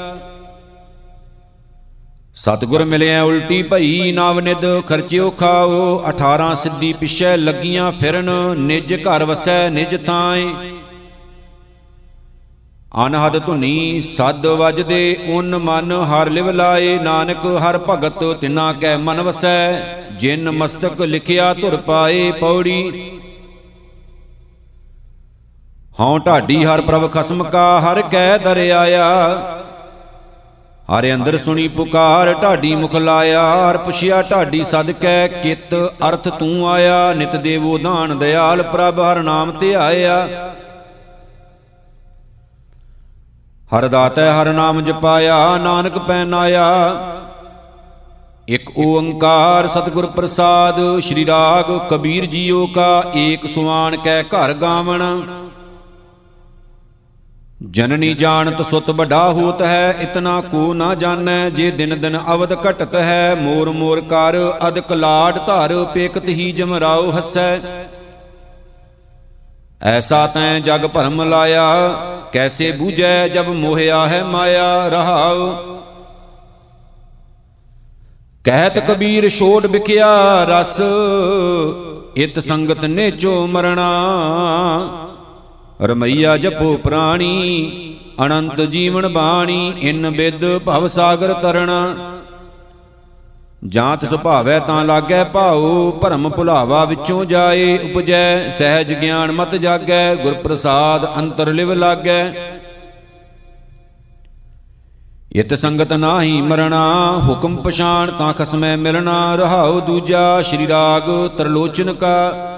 [2.38, 9.24] ਸਤਗੁਰ ਮਿਲਿਆ ਉਲਟੀ ਭਈ, ਨਾਵ ਨਿਦ ਖਰਚਿਓ ਖਾਓ 18 ਸਿੱਧੀ ਪਿਛੈ ਲੱਗੀਆਂ ਫਿਰਨ, ਨਿਜ ਘਰ
[9.24, 10.46] ਵਸੈ ਨਿਜ ਥਾਏ।
[13.06, 19.20] ਅਨਹਦ ਧੁਨੀ, ਸਦ ਵਜਦੇ ਉਨ ਮਨ, ਹਰ ਲਿਵ ਲਾਏ, ਨਾਨਕ ਹਰ ਭਗਤ ਤਿਨਾ ਕੈ ਮਨ
[19.20, 19.80] ਵਸੈ।
[20.16, 23.10] ਜਿਨ ਮਸਤਕ ਲਿਖਿਆ ਧੁਰ ਪਾਏ ਪੌੜੀ।
[26.00, 29.08] ਹਉ ਢਾਡੀ ਹਰ ਪ੍ਰਭ ਖਸਮ ਕਾ, ਹਰ ਕੈ ਦਰ ਆਇਆ
[30.88, 35.74] ਹਰੇ ਅੰਦਰ ਸੁਣੀ ਪੁਕਾਰ, ਢਾਡੀ ਮੁਖ ਲਾਇਆ, ਹਰ ਪੁਛਿਆ ਢਾਡੀ ਸਦਕੈ ਕਿਤ,
[36.08, 40.26] ਅਰਥ ਤੂੰ ਆਇਆ, ਨਿਤ ਦੇਵੋ ਦਾਨ ਦਿਆਲ, ਪ੍ਰਭ ਹਰ ਨਾਮ ਤੇ ਆਇਆ।
[43.70, 46.68] ਹਰ ਦਾਤੈ ਹਰ ਨਾਮ ਜਪਾਇਆ, ਨਾਨਕ ਪੈਨਾਇਆ
[48.48, 55.02] ਇਕ ਓੰਕਾਰ ਸਤਿਗੁਰ ਪ੍ਰਸਾਦ, ਸ਼੍ਰੀ ਰਾਗ ਕਬੀਰ ਜੀਓ ਕਾ, ਏਕ ਸੁਆਨ ਕੈ ਘਰ ਗਾਵਣ।
[57.62, 62.94] ਜਨਨੀ ਜਾਣਤ ਸੁਤ ਵੱਡਾ ਹੋਤ ਹੈ, ਇਤਨਾ ਕੋ ਨਾ ਜਾਣੈ, ਜੇ ਦਿਨ ਦਿਨ ਅਵਦ ਘਟਤ
[62.96, 64.36] ਹੈ, ਮੋਰ ਮੋਰ ਕਰ
[64.68, 67.60] ਅਦਕ ਲਾਡ ਧਰ ਪੇਕਤ ਹੀ ਜਮਰਾਉ ਹਸੈ।
[69.82, 71.88] ਐਸਾ ਤੈ ਜਗ ਭਰਮ ਲਾਇਆ,
[72.32, 75.52] ਕੈਸੇ ਬੂਝੈ ਜਬ ਮੋਹਿਆ ਹੈ ਮਾਇਆ ਰਹਾਉ।
[78.44, 80.80] ਕਹਿਤ ਕਬੀਰ ਛੋੜ ਵਿਖਿਆ ਰਸ,
[82.16, 83.88] ਇਤ ਸੰਗਤ ਨੇਚੋ ਮਰਣਾ।
[85.80, 91.94] ਰਮਈਆ ਜਪੋ ਪ੍ਰਾਣੀ, ਅਨੰਤ ਜੀਵਨ ਬਾਣੀ, ਇਨ ਬਿਦ ਭਵ ਸਾਗਰ ਤਰਣਾ
[93.64, 100.14] ਜਾਂ ਤਿਸ ਭਾਵੈ ਤਾਂ ਲਾਗੈ ਭਾਉ, ਭਰਮ ਭੁਲਾਵਾ ਵਿੱਚੋਂ ਜਾਏ ਉਪਜੈ, ਸਹਿਜ ਗਿਆਨ ਮਤ ਜਾਗੈ
[100.14, 102.32] ਗੁਰ ਪ੍ਰਸਾਦ ਅੰਤਰ ਲਿਵ ਲਾਗੈ।
[105.32, 106.84] ਇਤ ਸੰਗਤ ਨਾਹੀ ਮਰਣਾ,
[107.26, 111.02] ਹੁਕਮ ਪਛਾਨ ਤਾਂ ਖਸਮੈ ਮਿਲਣਾ, ਰਹਾਉ ਦੂਜਾ, ਸ਼੍ਰੀ ਰਾਗ
[111.38, 112.57] ਤਰਲੋਚਨ ਕਾ।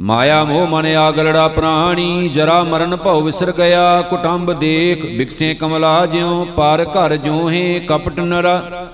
[0.00, 6.44] ਮਾਇਆ ਮੋਹ ਮਨ ਆਗਲੜਾ ਪ੍ਰਾਣੀ, ਜਰਾ ਮਰਨ ਭਉ ਵਿਸਰ ਗਿਆ। ਕੁਟੰਬ ਦੇਖ ਬਿਕਸੇ ਕਮਲਾ ਜਿਉ,
[6.56, 8.86] ਪਰ ਘਰ ਜੋਹੇ, ਕਪਟ ਨਰਾ।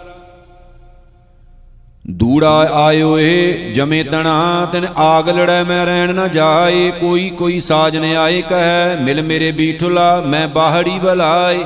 [2.11, 8.17] ਦੂੜਾ ਆਇਓ ਏ, ਜਮੇ ਤਣਾ, ਤਨ ਆਗ ਲੜੈ ਮੈਂ ਰਹਿਣ ਨਾ ਜਾਏ। ਕੋਈ ਕੋਈ ਸਾਜਨ
[8.17, 11.65] ਆਏ, ਕਹੈ, ਮਿਲ ਮੇਰੇ ਬੀਠੁਲਾ, ਮੈਂ ਬਾਹੜੀ ਬਲਾਏ।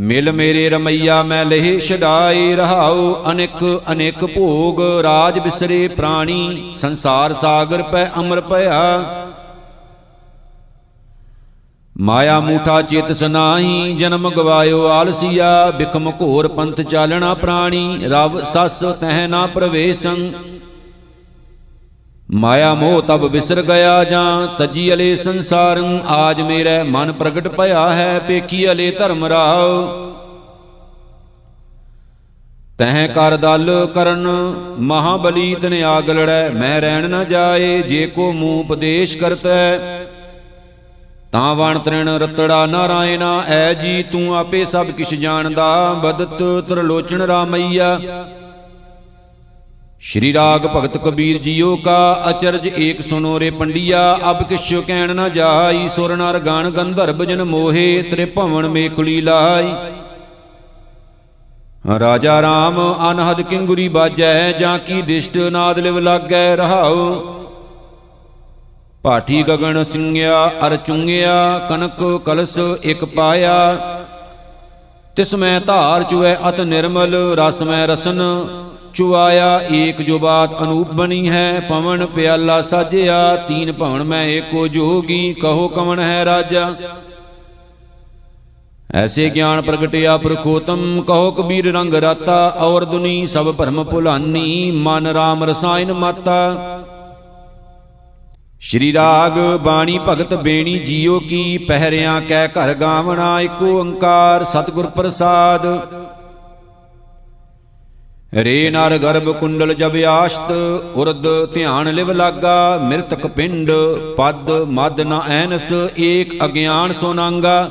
[0.00, 7.82] ਮਿਲ ਮੇਰੇ ਰਮਈਆ, ਮੈਂ ਲਹਿ ਛਡਾਏ ਰਹਾਉ, ਅਨੇਕ ਅਨੇਕ ਭੋਗ, ਰਾਜ ਬਿਸਰੇ ਪ੍ਰਾਣੀ, ਸੰਸਾਰ ਸਾਗਰ
[7.82, 9.32] ਪੈ ਅਮਰ ਭਇਆ
[11.96, 19.26] ਮਾਇਆ ਮੂਠਾ ਚੇਤ ਸਨਾਹੀ, ਜਨਮ ਗਵਾਇਓ ਆਲਸੀਆ, ਬਿਕਮ ਘੋਰ ਪੰਥ ਚਾਲਣਾ ਪ੍ਰਾਣੀ, ਰਵ ਸਸ ਤਹਿ
[19.28, 20.30] ਨਾ ਪ੍ਰਵੇਸੰ।
[22.28, 28.18] ਮਾਇਆ ਮੋਹ ਤਬ ਵਿਸਰ ਗਿਆ ਜਾਂ ਤਜੀ ਅਲੇ ਸੰਸਾਰੰ ਆਜ ਮੇਰੇ ਮਨ ਪ੍ਰਗਟ ਭਇਆ ਹੈ,
[28.18, 30.14] ਪੇਖੀ ਅਲੇ ਧਰਮ ਰਾਵ
[32.78, 34.26] ਤਹਿ ਕਰ ਦਲ ਕਰਨ
[34.78, 39.78] ਮਹਾਬਲੀ ਤਨ ਆਗ ਲੜੈ, ਮੈਂ ਰਹਿਣ ਨਾ ਜਾਏ, ਜੇ ਕੋ ਮੂੰ ਉਪਦੇਸ਼ ਕਰਤੈ।
[41.32, 47.98] ਤਾਂ ਵਣ ਤ੍ਰਿਣ ਰਤੜਾ ਨਾਰਾਇਣਾ ਐ ਜੀ ਤੂੰ ਆਪੇ ਸਭ ਕਿਛ ਜਾਣਦਾ, ਬਦਤ ਤਰਲੋਚਨ ਰਾਮਈਆ।
[50.02, 55.28] ਸ਼੍ਰੀ ਰਾਗ ਭਗਤ ਕਬੀਰ ਜੀਓ ਕਾ ਅਚਰਜ ਏਕ ਸੁਨੋ ਰੇ ਪੰਡਿਆ, ਅਬ ਕਿਛੁ ਕਹਿਣ ਨਾ
[55.28, 59.74] ਜਾਈ, ਸੁਰ ਨਰ ਗਣ ਗੰਧਰਬ ਜਨ ਮੋਹੇ, ਤ੍ਰਿਭਵਨ ਮੇਖੁਲੀ ਲਾਈ।
[62.00, 62.78] ਰਾਜਾ ਰਾਮ
[63.10, 67.20] ਅਨਹਦ ਕਿੰਗੁਰੀ ਬਾਜੈ, ਜਾਂ ਕੀ ਦਿਸ਼ਟ ਨਾਦ ਲਿਵ ਲਾਗੈ ਰਹਾਉ।
[69.02, 73.56] ਪਾਠੀ ਗਗਨ ਸਿੰਘਿਆ ਅਰ ਚੁੰਗਿਆ ਕਨਕ ਕਲਸ ਇਕ ਪਾਇਆ।
[75.16, 78.22] ਤਿਸ ਮੈਂ ਧਾਰ ਚੁਐ ਅਤ ਨਿਰਮਲ, ਰਸ ਮੈਂ ਰਸਨ
[78.96, 85.34] ਚੁਆਇਆ ਏਕ ਜੋ ਬਾਤ ਅਨੂਪ ਬਣੀ ਹੈ, ਪਵਨ ਪਿਆਲਾ ਸਾਜਿਆ, ਤੀਨ ਭਵਨ ਮੈਂ ਏਕੋ ਜੋਗੀ,
[85.34, 86.74] ਕਹੋ ਕਵਨ ਹੈ ਰਾਜਾ।
[88.94, 95.44] ਐਸੇ ਗਿਆਨ ਪ੍ਰਗਟਿਆ ਪ੍ਰਖੋਤਮ, ਕਹੋ ਕਬੀਰ ਰੰਗ ਰਾਤਾ, ਔਰ ਦੁਨੀ ਸਭ ਭਰਮ ਭੁਲਾਨੀ, ਮਨ ਰਾਮ
[95.44, 96.82] ਰਸਾਇਨ ਮਾਤਾ।
[98.60, 105.66] ਸ਼੍ਰੀ ਰਾਗ ਬਾਣੀ ਭਗਤ ਬੇਣੀ ਜੀਓ ਕੀ, ਪਹਿਰਿਆਂ ਕਹਿ ਘਰ ਗਾਵਣਾ, ਏਕ ਓੰਕਾਰ, ਸਤਿਗੁਰ ਪ੍ਰਸਾਦ।
[108.36, 110.50] ਰੇ ਨਰ ਗਰਭ ਕੁੰਡਲ ਜਬ ਆਸ਼ਤ,
[110.94, 113.70] ਉਰਦ ਧਿਆਨ ਲਿਵ ਲਾਗਾ, ਮਿਰਤਕ ਪਿੰਡ,
[114.16, 117.68] ਪਦ ਮਦ ਨ ਐਨਸ, ਏਕ ਅਗਿਆਨ ਸੋਨਾਂਗਾ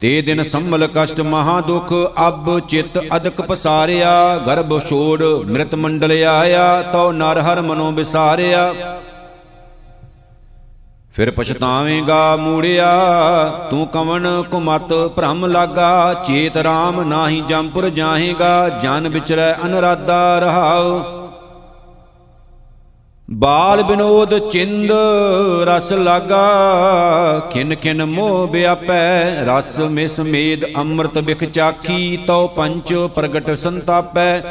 [0.00, 1.92] ਤੇ ਦਿਨ ਸੰਮਲ ਕਸ਼ਟ ਮਹਾ ਦੁਖ,
[2.26, 4.12] ਅਬ ਚਿਤ ਅਦਕ ਪਸਾਰਿਆ,
[4.46, 8.72] ਗਰਭ ਛੋੜ ਮ੍ਰਿਤ ਮੰਡਲ ਆਇਆ, ਤਉ ਨਰ ਹਰ ਮਨੋ ਵਿਸਾਰਿਆ।
[11.16, 12.86] ਫਿਰ ਪਛਤਾਵੇਂਗਾ ਮੂੜਿਆ,
[13.70, 21.00] ਤੂੰ ਕਵਨ ਕੁਮਤ ਭ੍ਰਮ ਲਾਗਾ, ਚੇਤ ਰਾਮ ਨਾਹੀ ਜੰਪੁਰ ਜਾਹੇਗਾ, ਜਨ ਵਿਚਰੈ ਅਨਰਾਦਾ ਰਹਾਉ।
[23.30, 24.92] ਬਾਲ ਬਿਨੋਦ ਚਿੰਦ
[25.64, 26.44] ਰਸ ਲਾਗਾ,
[27.52, 34.42] ਖਿਨ ਖਿਨ ਮੋਹ ਵਿਆਪੈ, ਰਸ ਮਿਸ ਮੇਦ ਅੰਮ੍ਰਿਤ ਬਿਖ ਚਾਖੀ, ਤਉ ਪੰਚ ਪ੍ਰਗਟ ਸੰਤਾਪੈ।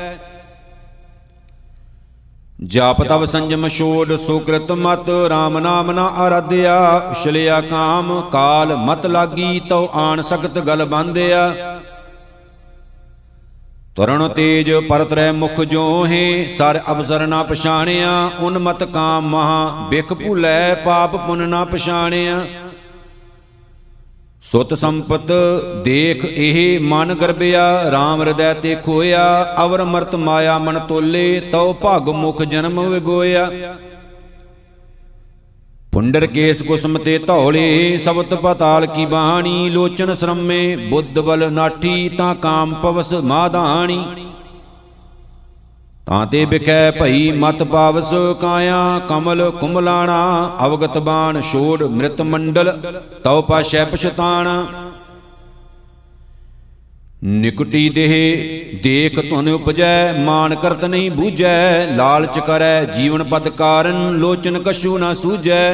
[2.63, 9.59] ਜਾਪ ਤਵ ਸੰਜਮ ਛੋੜ ਸੁਕ੍ਰਿਤ ਮਤ RAM ਨਾਮ ਨਾ ਆਰਾਧਿਆ। ਛਲਿਆ ਕਾਮ, ਕਾਲ ਮਤ ਲਾਗੀ,
[9.59, 11.81] ਤਉ ਆਣ ਸਖਤ ਗਲ ਬੰਧਿਆ।
[13.95, 20.75] ਤੁਰਨ ਤੇਜ ਪਰਤ ਰਹਿ ਮੁਖ ਜੋਹੇ, ਸਰ ਅਵਸਰ ਨਾ ਪਛਾਣਿਆ। ਉਨਮਤ ਕਾਮ ਮਹਾ, ਬਿਖ ਭੁਲੈ,
[20.75, 22.45] ਪਾਪ ਪੁਨ ਨਾ ਪਛਾਣਿਆ।
[24.51, 25.31] ਸੁਤ ਸੰਪਤ
[25.83, 32.09] ਦੇਖ ਇਹ ਮਨ ਗਰਬਿਆ RAM ਹਿਰਦੈ ਤੇ ਖੋਇਆ, ਅਵਰ ਮਰਤ ਮਾਇਆ ਮਨ ਤੋਲੇ, ਤਉ ਭਗ
[32.09, 33.49] ਮੁਖ ਜਨਮ ਵਿਗੋਇਆ।
[35.91, 42.35] ਪੁੰਡਰ ਕੇਸ ਕੁਸਮ ਤੇ ਧੌਲੇ, ਸਬਤ ਪਤਾਲ ਕੀ ਬਾਣੀ, ਲੋਚਨ ਸ਼ਰਮੇ, ਬੁੱਧ ਬਲ ਨਾਠੀ, ਤਾਂ
[42.35, 44.03] ਕਾਮ ਪਵਸ ਮਾਧਾਣੀ।
[46.07, 48.09] ਤਾਂ ਤੇ ਬਿਖੈ ਭਈ ਮਤ ਪਾਵਸ
[48.41, 48.79] ਕਾਇਆ
[49.09, 50.17] ਕਮਲ ਕੁਮਲਾਣਾ
[50.65, 52.71] ਅਵਗਤ ਬਾਣ ਛੋੜ ਮ੍ਰਿਤ ਮੰਡਲ
[53.23, 54.49] ਤਉ ਪਾਸ਼ੈ ਪਛਤਾਣ।
[57.23, 58.11] ਨਿਕਟੀ ਦੇਹ
[58.83, 65.13] ਦੇਖ ਤੁਨ ਉਪਜੈ ਮਾਨ ਕਰਤ ਨਹੀਂ ਬੂਝੈ ਲਾਲਚ ਕਰੈ ਜੀਵਨ ਪਦ ਕਾਰਨ ਲੋਚਨ ਕਛੂ ਨਾ
[65.13, 65.73] ਸੂਝੈ।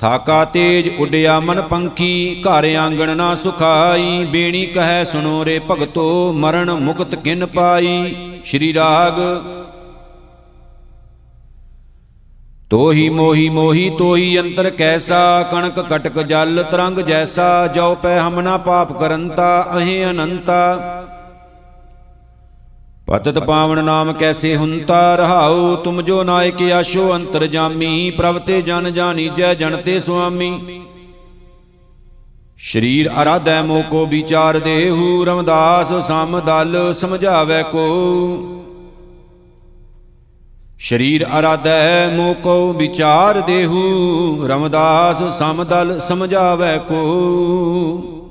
[0.00, 6.70] ਥਾਕਾ ਤੇਜ ਉੱਡਿਆ ਮਨ ਪੰਖੀ, ਘਰ ਆਂਗਣ ਨਾ ਸੁਖਾਈ, ਬੇਣੀ ਕਹੈ ਸੁਣੋ ਰੇ ਭਗਤੋ, ਮਰਨ
[6.70, 8.16] ਮੁਕਤ ਕਿਨ ਪਾਈ?
[8.44, 9.20] ਸ਼੍ਰੀ ਰਾਗ।
[12.70, 18.56] ਤੋਹੀ ਮੋਹੀ ਮੋਹੀ, ਤੋਹੀ ਅੰਤਰ ਕੈਸਾ, ਕਣਕ ਕਟਕ ਜਲ ਤਰੰਗ ਜੈਸਾ ਜੋ ਪੈ ਹਮ ਨਾ
[18.56, 20.80] ਪਾਪ ਕਰੰਤਾ, ਅਹੇ ਅਨੰਤਾ।
[23.08, 28.92] ਪਤਤ ਪਾਵਨ ਨਾਮ ਕੈਸੇ ਹੁੰਤਾ ਰਹਾਉ, ਤੁਮ ਜੋ ਨਾਇਕ ਆਸ਼ੋ ਅੰਤਰ ਜਾਮੀ ਪ੍ਰਭ ਤੇ ਜਨ
[28.94, 30.80] ਜਾਣੀ ਜੈ ਜਨ ਤੇ ਸੁਆਮੀ।
[32.58, 37.86] ਸ਼ਰੀਰ ਅਰਾਧੈ ਮੋ ਕੋ ਵਿਚਾਰ ਦੇਹੂ, ਰਮਦਾਸ ਸਮ ਦਲ ਸਮਝਾਵੇ ਕੋ।
[40.78, 48.23] ਸ਼ਰੀਰ ਅਰਾਧੈ ਮੋ ਕੋ ਵਿਚਾਰ ਦੇਹੂ, ਰਮਦਾਸ ਸਮ ਦਲ ਸਮਝਾਵੇ ਕੋ।